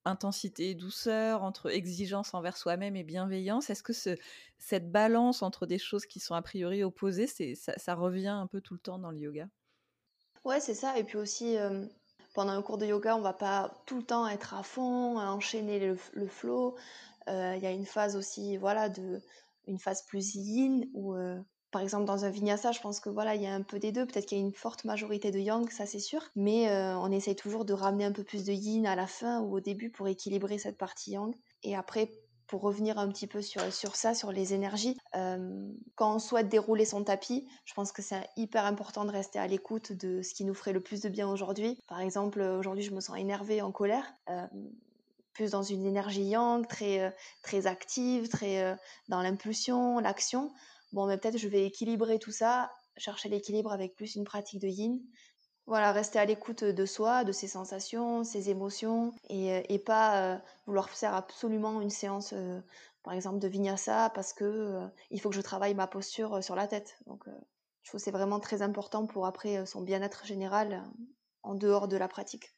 intensité 0.04 0.70
et 0.70 0.74
douceur, 0.74 1.42
entre 1.42 1.70
exigence 1.70 2.34
envers 2.34 2.56
soi-même 2.56 2.96
et 2.96 3.04
bienveillance. 3.04 3.70
Est-ce 3.70 3.82
que 3.82 3.92
ce, 3.92 4.16
cette 4.58 4.90
balance 4.90 5.42
entre 5.42 5.66
des 5.66 5.78
choses 5.78 6.06
qui 6.06 6.20
sont 6.20 6.34
a 6.34 6.42
priori 6.42 6.82
opposées, 6.82 7.26
ça, 7.26 7.74
ça 7.76 7.94
revient 7.94 8.28
un 8.28 8.46
peu 8.46 8.60
tout 8.60 8.74
le 8.74 8.80
temps 8.80 8.98
dans 8.98 9.10
le 9.10 9.18
yoga? 9.18 9.48
Ouais, 10.44 10.58
c'est 10.58 10.74
ça. 10.74 10.98
Et 10.98 11.04
puis 11.04 11.18
aussi, 11.18 11.58
pendant 12.34 12.52
un 12.52 12.62
cours 12.62 12.78
de 12.78 12.86
yoga, 12.86 13.16
on 13.16 13.20
va 13.20 13.32
pas 13.32 13.72
tout 13.86 13.96
le 13.96 14.02
temps 14.02 14.26
être 14.28 14.54
à 14.54 14.62
fond, 14.62 15.18
enchaîner 15.18 15.78
le, 15.78 15.98
le 16.12 16.26
flow. 16.26 16.76
Euh, 17.28 17.54
il 17.56 17.62
y 17.62 17.66
a 17.66 17.72
une 17.72 17.86
phase 17.86 18.16
aussi, 18.16 18.56
voilà, 18.56 18.88
de, 18.88 19.20
une 19.66 19.78
phase 19.78 20.02
plus 20.02 20.34
yin 20.34 20.88
où, 20.94 21.14
euh, 21.14 21.38
par 21.70 21.82
exemple, 21.82 22.04
dans 22.04 22.24
un 22.24 22.30
vinyasa, 22.30 22.72
je 22.72 22.80
pense 22.80 22.98
que 23.00 23.10
voilà, 23.10 23.34
il 23.34 23.42
y 23.42 23.46
a 23.46 23.54
un 23.54 23.62
peu 23.62 23.78
des 23.78 23.92
deux. 23.92 24.06
Peut-être 24.06 24.26
qu'il 24.26 24.38
y 24.38 24.40
a 24.40 24.44
une 24.44 24.52
forte 24.52 24.84
majorité 24.84 25.30
de 25.30 25.38
yang, 25.38 25.70
ça 25.70 25.86
c'est 25.86 26.00
sûr. 26.00 26.22
Mais 26.34 26.68
on 26.96 27.12
essaye 27.12 27.36
toujours 27.36 27.64
de 27.64 27.72
ramener 27.72 28.04
un 28.04 28.12
peu 28.12 28.24
plus 28.24 28.44
de 28.44 28.52
yin 28.52 28.86
à 28.86 28.96
la 28.96 29.06
fin 29.06 29.40
ou 29.40 29.54
au 29.54 29.60
début 29.60 29.90
pour 29.90 30.08
équilibrer 30.08 30.58
cette 30.58 30.78
partie 30.78 31.12
yang. 31.12 31.32
Et 31.62 31.76
après, 31.76 32.10
pour 32.50 32.62
revenir 32.62 32.98
un 32.98 33.08
petit 33.08 33.28
peu 33.28 33.42
sur, 33.42 33.72
sur 33.72 33.94
ça, 33.94 34.12
sur 34.12 34.32
les 34.32 34.54
énergies, 34.54 34.98
euh, 35.14 35.70
quand 35.94 36.16
on 36.16 36.18
souhaite 36.18 36.48
dérouler 36.48 36.84
son 36.84 37.04
tapis, 37.04 37.46
je 37.64 37.74
pense 37.74 37.92
que 37.92 38.02
c'est 38.02 38.28
hyper 38.36 38.64
important 38.64 39.04
de 39.04 39.12
rester 39.12 39.38
à 39.38 39.46
l'écoute 39.46 39.92
de 39.92 40.20
ce 40.20 40.34
qui 40.34 40.44
nous 40.44 40.52
ferait 40.52 40.72
le 40.72 40.80
plus 40.80 41.00
de 41.00 41.08
bien 41.08 41.28
aujourd'hui. 41.30 41.78
Par 41.86 42.00
exemple, 42.00 42.40
aujourd'hui, 42.40 42.82
je 42.82 42.90
me 42.92 42.98
sens 42.98 43.16
énervée, 43.16 43.62
en 43.62 43.70
colère. 43.70 44.04
Euh, 44.28 44.48
plus 45.32 45.52
dans 45.52 45.62
une 45.62 45.86
énergie 45.86 46.24
yang, 46.24 46.66
très, 46.66 47.02
euh, 47.02 47.10
très 47.42 47.68
active, 47.68 48.28
très 48.28 48.76
dans 49.08 49.22
l'impulsion, 49.22 50.00
l'action. 50.00 50.52
Bon, 50.92 51.06
mais 51.06 51.18
peut-être 51.18 51.38
je 51.38 51.46
vais 51.46 51.64
équilibrer 51.64 52.18
tout 52.18 52.32
ça, 52.32 52.72
chercher 52.96 53.28
l'équilibre 53.28 53.72
avec 53.72 53.94
plus 53.94 54.16
une 54.16 54.24
pratique 54.24 54.60
de 54.60 54.66
yin 54.66 55.00
voilà, 55.70 55.92
rester 55.92 56.18
à 56.18 56.24
l'écoute 56.24 56.64
de 56.64 56.84
soi, 56.84 57.22
de 57.22 57.30
ses 57.30 57.46
sensations, 57.46 58.24
ses 58.24 58.50
émotions, 58.50 59.12
et, 59.28 59.54
euh, 59.54 59.78
pas 59.86 60.34
euh, 60.34 60.38
vouloir 60.66 60.90
faire 60.90 61.14
absolument 61.14 61.80
une 61.80 61.90
séance, 61.90 62.34
euh, 62.36 62.60
par 63.04 63.14
exemple, 63.14 63.38
de 63.38 63.46
vinyasa 63.46 64.10
parce 64.10 64.32
que 64.32 64.80
il 65.10 65.20
faut 65.20 65.30
que 65.30 65.36
je 65.36 65.40
travaille 65.40 65.74
ma 65.74 65.86
posture 65.86 66.42
sur 66.42 66.56
la 66.56 66.66
tête. 66.66 66.98
Donc, 67.06 67.22
je 67.82 67.88
trouve 67.88 68.00
que 68.00 68.04
c'est 68.04 68.10
vraiment 68.10 68.40
très 68.40 68.62
important 68.62 69.06
pour 69.06 69.26
après 69.26 69.64
son 69.64 69.80
bien-être 69.80 70.26
général 70.26 70.82
en 71.44 71.54
dehors 71.54 71.86
de 71.86 71.96
la 71.96 72.08
pratique. 72.08 72.52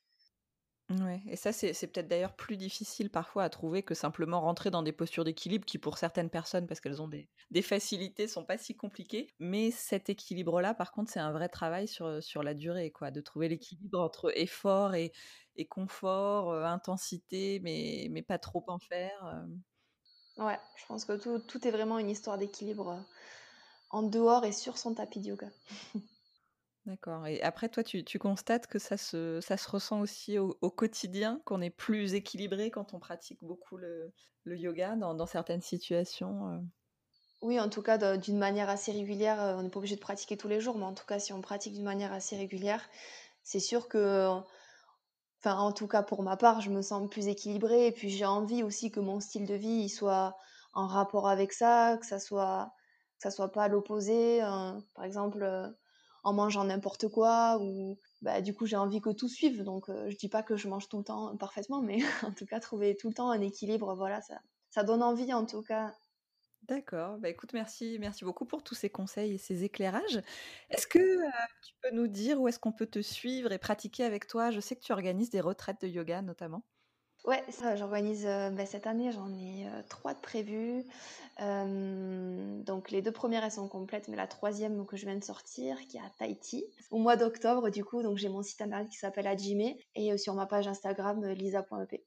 Ouais, 1.00 1.22
et 1.26 1.36
ça, 1.36 1.52
c'est 1.52 1.72
peut-être 1.86 2.08
d'ailleurs 2.08 2.36
plus 2.36 2.56
difficile 2.58 3.08
parfois 3.08 3.44
à 3.44 3.48
trouver 3.48 3.82
que 3.82 3.94
simplement 3.94 4.40
rentrer 4.42 4.70
dans 4.70 4.82
des 4.82 4.92
postures 4.92 5.24
d'équilibre 5.24 5.64
qui, 5.64 5.78
pour 5.78 5.96
certaines 5.96 6.28
personnes, 6.28 6.66
parce 6.66 6.80
qu'elles 6.80 7.00
ont 7.00 7.08
des, 7.08 7.30
des 7.50 7.62
facilités, 7.62 8.28
sont 8.28 8.44
pas 8.44 8.58
si 8.58 8.76
compliquées. 8.76 9.28
Mais 9.38 9.70
cet 9.70 10.10
équilibre-là, 10.10 10.74
par 10.74 10.92
contre, 10.92 11.10
c'est 11.10 11.20
un 11.20 11.32
vrai 11.32 11.48
travail 11.48 11.88
sur, 11.88 12.22
sur 12.22 12.42
la 12.42 12.52
durée, 12.52 12.90
quoi, 12.90 13.10
de 13.10 13.20
trouver 13.22 13.48
l'équilibre 13.48 14.00
entre 14.00 14.36
effort 14.36 14.94
et, 14.94 15.12
et 15.56 15.66
confort, 15.66 16.50
euh, 16.50 16.64
intensité, 16.64 17.60
mais, 17.60 18.08
mais 18.10 18.22
pas 18.22 18.38
trop 18.38 18.64
en 18.66 18.78
faire. 18.78 19.24
Euh. 19.24 19.46
Ouais, 20.36 20.58
je 20.76 20.84
pense 20.86 21.04
que 21.06 21.16
tout, 21.16 21.38
tout 21.38 21.66
est 21.66 21.70
vraiment 21.70 21.98
une 21.98 22.10
histoire 22.10 22.36
d'équilibre 22.38 22.90
euh, 22.90 23.00
en 23.90 24.02
dehors 24.02 24.44
et 24.44 24.52
sur 24.52 24.78
son 24.78 24.94
tapis 24.94 25.20
de 25.20 25.28
yoga. 25.28 25.48
D'accord. 26.86 27.26
Et 27.28 27.40
après, 27.42 27.68
toi, 27.68 27.84
tu, 27.84 28.18
constates 28.18 28.66
que 28.66 28.80
ça 28.80 28.96
se, 28.96 29.40
ça 29.40 29.56
se 29.56 29.70
ressent 29.70 30.00
aussi 30.00 30.38
au, 30.38 30.52
quotidien, 30.70 31.40
qu'on 31.44 31.60
est 31.60 31.70
plus 31.70 32.14
équilibré 32.14 32.70
quand 32.70 32.92
on 32.92 32.98
pratique 32.98 33.38
beaucoup 33.42 33.76
le, 33.76 34.12
yoga 34.46 34.96
dans, 34.96 35.26
certaines 35.26 35.62
situations 35.62 36.48
euh? 36.48 36.58
Oui, 37.42 37.58
en 37.60 37.68
tout 37.68 37.82
cas, 37.82 38.16
d'une 38.16 38.38
manière 38.38 38.68
assez 38.68 38.92
régulière. 38.92 39.40
Euh, 39.40 39.56
on 39.56 39.62
n'est 39.62 39.68
pas 39.68 39.78
obligé 39.78 39.96
de 39.96 40.00
pratiquer 40.00 40.36
tous 40.36 40.48
les 40.48 40.60
jours, 40.60 40.76
mais 40.76 40.84
en 40.84 40.94
tout 40.94 41.06
cas, 41.06 41.18
si 41.18 41.32
on 41.32 41.40
pratique 41.40 41.74
d'une 41.74 41.84
manière 41.84 42.12
assez 42.12 42.36
régulière, 42.36 42.88
c'est 43.44 43.60
sûr 43.60 43.88
que, 43.88 44.28
enfin, 45.40 45.56
en 45.58 45.72
tout 45.72 45.88
cas 45.88 46.02
pour 46.02 46.22
ma 46.22 46.36
part, 46.36 46.60
je 46.60 46.70
me 46.70 46.82
sens 46.82 47.08
plus 47.08 47.28
équilibrée. 47.28 47.86
Et 47.86 47.92
puis, 47.92 48.10
j'ai 48.10 48.26
envie 48.26 48.64
aussi 48.64 48.90
que 48.90 49.00
mon 49.00 49.20
style 49.20 49.46
de 49.46 49.54
vie 49.54 49.88
soit 49.88 50.36
en 50.72 50.88
rapport 50.88 51.28
avec 51.28 51.52
ça, 51.52 51.96
que 52.00 52.06
ça 52.06 52.18
soit, 52.18 52.72
ça 53.18 53.30
soit 53.30 53.52
pas 53.52 53.68
l'opposé. 53.68 54.40
Hein. 54.40 54.78
par 54.94 55.04
exemple 55.04 55.74
en 56.22 56.32
mangeant 56.32 56.64
n'importe 56.64 57.08
quoi 57.08 57.58
ou 57.60 57.98
bah, 58.20 58.40
du 58.40 58.54
coup 58.54 58.66
j'ai 58.66 58.76
envie 58.76 59.00
que 59.00 59.10
tout 59.10 59.28
suive 59.28 59.62
donc 59.62 59.88
euh, 59.88 60.10
je 60.10 60.16
dis 60.16 60.28
pas 60.28 60.42
que 60.42 60.56
je 60.56 60.68
mange 60.68 60.88
tout 60.88 60.98
le 60.98 61.04
temps 61.04 61.36
parfaitement 61.36 61.82
mais 61.82 61.98
en 62.22 62.32
tout 62.32 62.46
cas 62.46 62.60
trouver 62.60 62.96
tout 62.96 63.08
le 63.08 63.14
temps 63.14 63.30
un 63.30 63.40
équilibre 63.40 63.94
voilà 63.94 64.20
ça 64.20 64.40
ça 64.70 64.84
donne 64.84 65.02
envie 65.02 65.32
en 65.34 65.44
tout 65.46 65.62
cas 65.62 65.94
D'accord. 66.68 67.18
Bah 67.18 67.28
écoute, 67.28 67.52
merci, 67.54 67.96
merci 67.98 68.24
beaucoup 68.24 68.44
pour 68.44 68.62
tous 68.62 68.76
ces 68.76 68.88
conseils 68.88 69.34
et 69.34 69.38
ces 69.38 69.64
éclairages. 69.64 70.22
Est-ce 70.70 70.86
que 70.86 70.98
euh, 70.98 71.30
tu 71.64 71.74
peux 71.82 71.90
nous 71.90 72.06
dire 72.06 72.40
où 72.40 72.46
est-ce 72.46 72.60
qu'on 72.60 72.72
peut 72.72 72.86
te 72.86 73.02
suivre 73.02 73.50
et 73.50 73.58
pratiquer 73.58 74.04
avec 74.04 74.28
toi? 74.28 74.52
Je 74.52 74.60
sais 74.60 74.76
que 74.76 74.80
tu 74.80 74.92
organises 74.92 75.30
des 75.30 75.40
retraites 75.40 75.80
de 75.80 75.88
yoga 75.88 76.22
notamment. 76.22 76.64
Ouais, 77.24 77.44
ça, 77.50 77.76
j'organise 77.76 78.26
euh, 78.26 78.50
bah, 78.50 78.66
cette 78.66 78.86
année, 78.86 79.12
j'en 79.12 79.32
ai 79.32 79.68
euh, 79.68 79.82
trois 79.88 80.12
de 80.12 80.18
prévues. 80.18 80.84
Euh, 81.40 82.62
donc 82.64 82.90
les 82.90 83.00
deux 83.00 83.12
premières 83.12 83.44
elles 83.44 83.52
sont 83.52 83.68
complètes, 83.68 84.08
mais 84.08 84.16
la 84.16 84.26
troisième 84.26 84.84
que 84.86 84.96
je 84.96 85.06
viens 85.06 85.16
de 85.16 85.22
sortir, 85.22 85.78
qui 85.86 85.98
est 85.98 86.00
à 86.00 86.10
Tahiti, 86.18 86.64
au 86.90 86.98
mois 86.98 87.16
d'octobre 87.16 87.70
du 87.70 87.84
coup. 87.84 88.02
Donc 88.02 88.18
j'ai 88.18 88.28
mon 88.28 88.42
site 88.42 88.60
internet 88.60 88.88
qui 88.88 88.96
s'appelle 88.98 89.28
Ajime 89.28 89.74
et 89.94 90.18
sur 90.18 90.34
ma 90.34 90.46
page 90.46 90.66
Instagram 90.66 91.24
lisa.ep. 91.28 92.02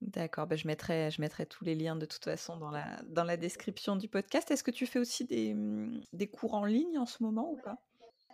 D'accord, 0.00 0.46
bah, 0.46 0.56
je, 0.56 0.66
mettrai, 0.66 1.10
je 1.10 1.20
mettrai 1.20 1.46
tous 1.46 1.64
les 1.64 1.74
liens 1.74 1.94
de 1.94 2.06
toute 2.06 2.24
façon 2.24 2.56
dans 2.56 2.70
la, 2.70 3.02
dans 3.04 3.24
la 3.24 3.36
description 3.36 3.96
du 3.96 4.08
podcast. 4.08 4.50
Est-ce 4.50 4.64
que 4.64 4.72
tu 4.72 4.86
fais 4.86 4.98
aussi 4.98 5.24
des, 5.26 5.54
mmh, 5.54 6.00
des 6.12 6.28
cours 6.28 6.54
en 6.54 6.64
ligne 6.64 6.98
en 6.98 7.06
ce 7.06 7.22
moment 7.22 7.50
ou 7.52 7.58
pas? 7.58 7.76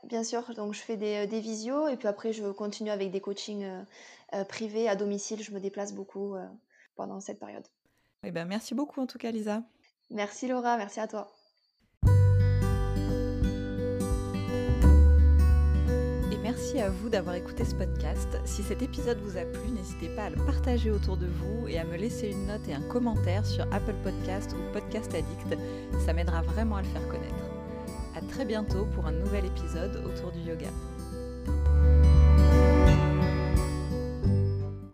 Bien 0.05 0.25
sûr, 0.25 0.55
donc 0.55 0.75
je 0.75 0.81
fais 0.81 0.97
des, 0.97 1.27
des, 1.27 1.41
visios 1.41 1.89
et 1.89 1.97
puis 1.97 2.09
après 2.09 2.33
je 2.33 2.51
continue 2.51 2.91
avec 2.91 3.11
des 3.11 3.21
coachings 3.21 3.69
euh, 4.35 4.45
privé 4.45 4.89
à 4.89 4.97
domicile. 4.97 5.43
Je 5.43 5.53
me 5.53 5.61
déplace 5.61 5.93
beaucoup 5.93 6.35
euh, 6.35 6.47
pendant 6.97 7.21
cette 7.21 7.39
période. 7.39 7.67
Eh 8.23 8.31
ben, 8.31 8.47
merci 8.47 8.75
beaucoup 8.75 9.01
en 9.01 9.07
tout 9.07 9.19
cas, 9.19 9.31
Lisa. 9.31 9.63
Merci 10.11 10.49
Laura, 10.49 10.77
merci 10.77 11.01
à 11.01 11.09
toi. 11.09 11.35
Merci 16.49 16.81
à 16.81 16.89
vous 16.89 17.11
d'avoir 17.11 17.35
écouté 17.35 17.65
ce 17.65 17.75
podcast. 17.75 18.29
Si 18.47 18.63
cet 18.63 18.81
épisode 18.81 19.19
vous 19.19 19.37
a 19.37 19.43
plu, 19.43 19.71
n'hésitez 19.71 20.09
pas 20.17 20.25
à 20.25 20.31
le 20.31 20.37
partager 20.37 20.91
autour 20.91 21.19
de 21.19 21.27
vous 21.27 21.69
et 21.69 21.79
à 21.79 21.85
me 21.85 21.97
laisser 21.97 22.31
une 22.31 22.47
note 22.47 22.67
et 22.69 22.73
un 22.73 22.81
commentaire 22.89 23.45
sur 23.45 23.65
Apple 23.71 23.95
Podcast 24.03 24.55
ou 24.55 24.73
Podcast 24.73 25.15
Addict. 25.15 25.61
Ça 26.07 26.15
m'aidera 26.15 26.41
vraiment 26.41 26.77
à 26.77 26.83
le 26.83 26.89
faire 26.89 27.07
connaître. 27.09 27.48
Très 28.29 28.45
bientôt 28.45 28.87
pour 28.95 29.07
un 29.07 29.13
nouvel 29.13 29.47
épisode 29.47 30.03
autour 30.05 30.31
du 30.33 30.41
yoga. 30.41 30.69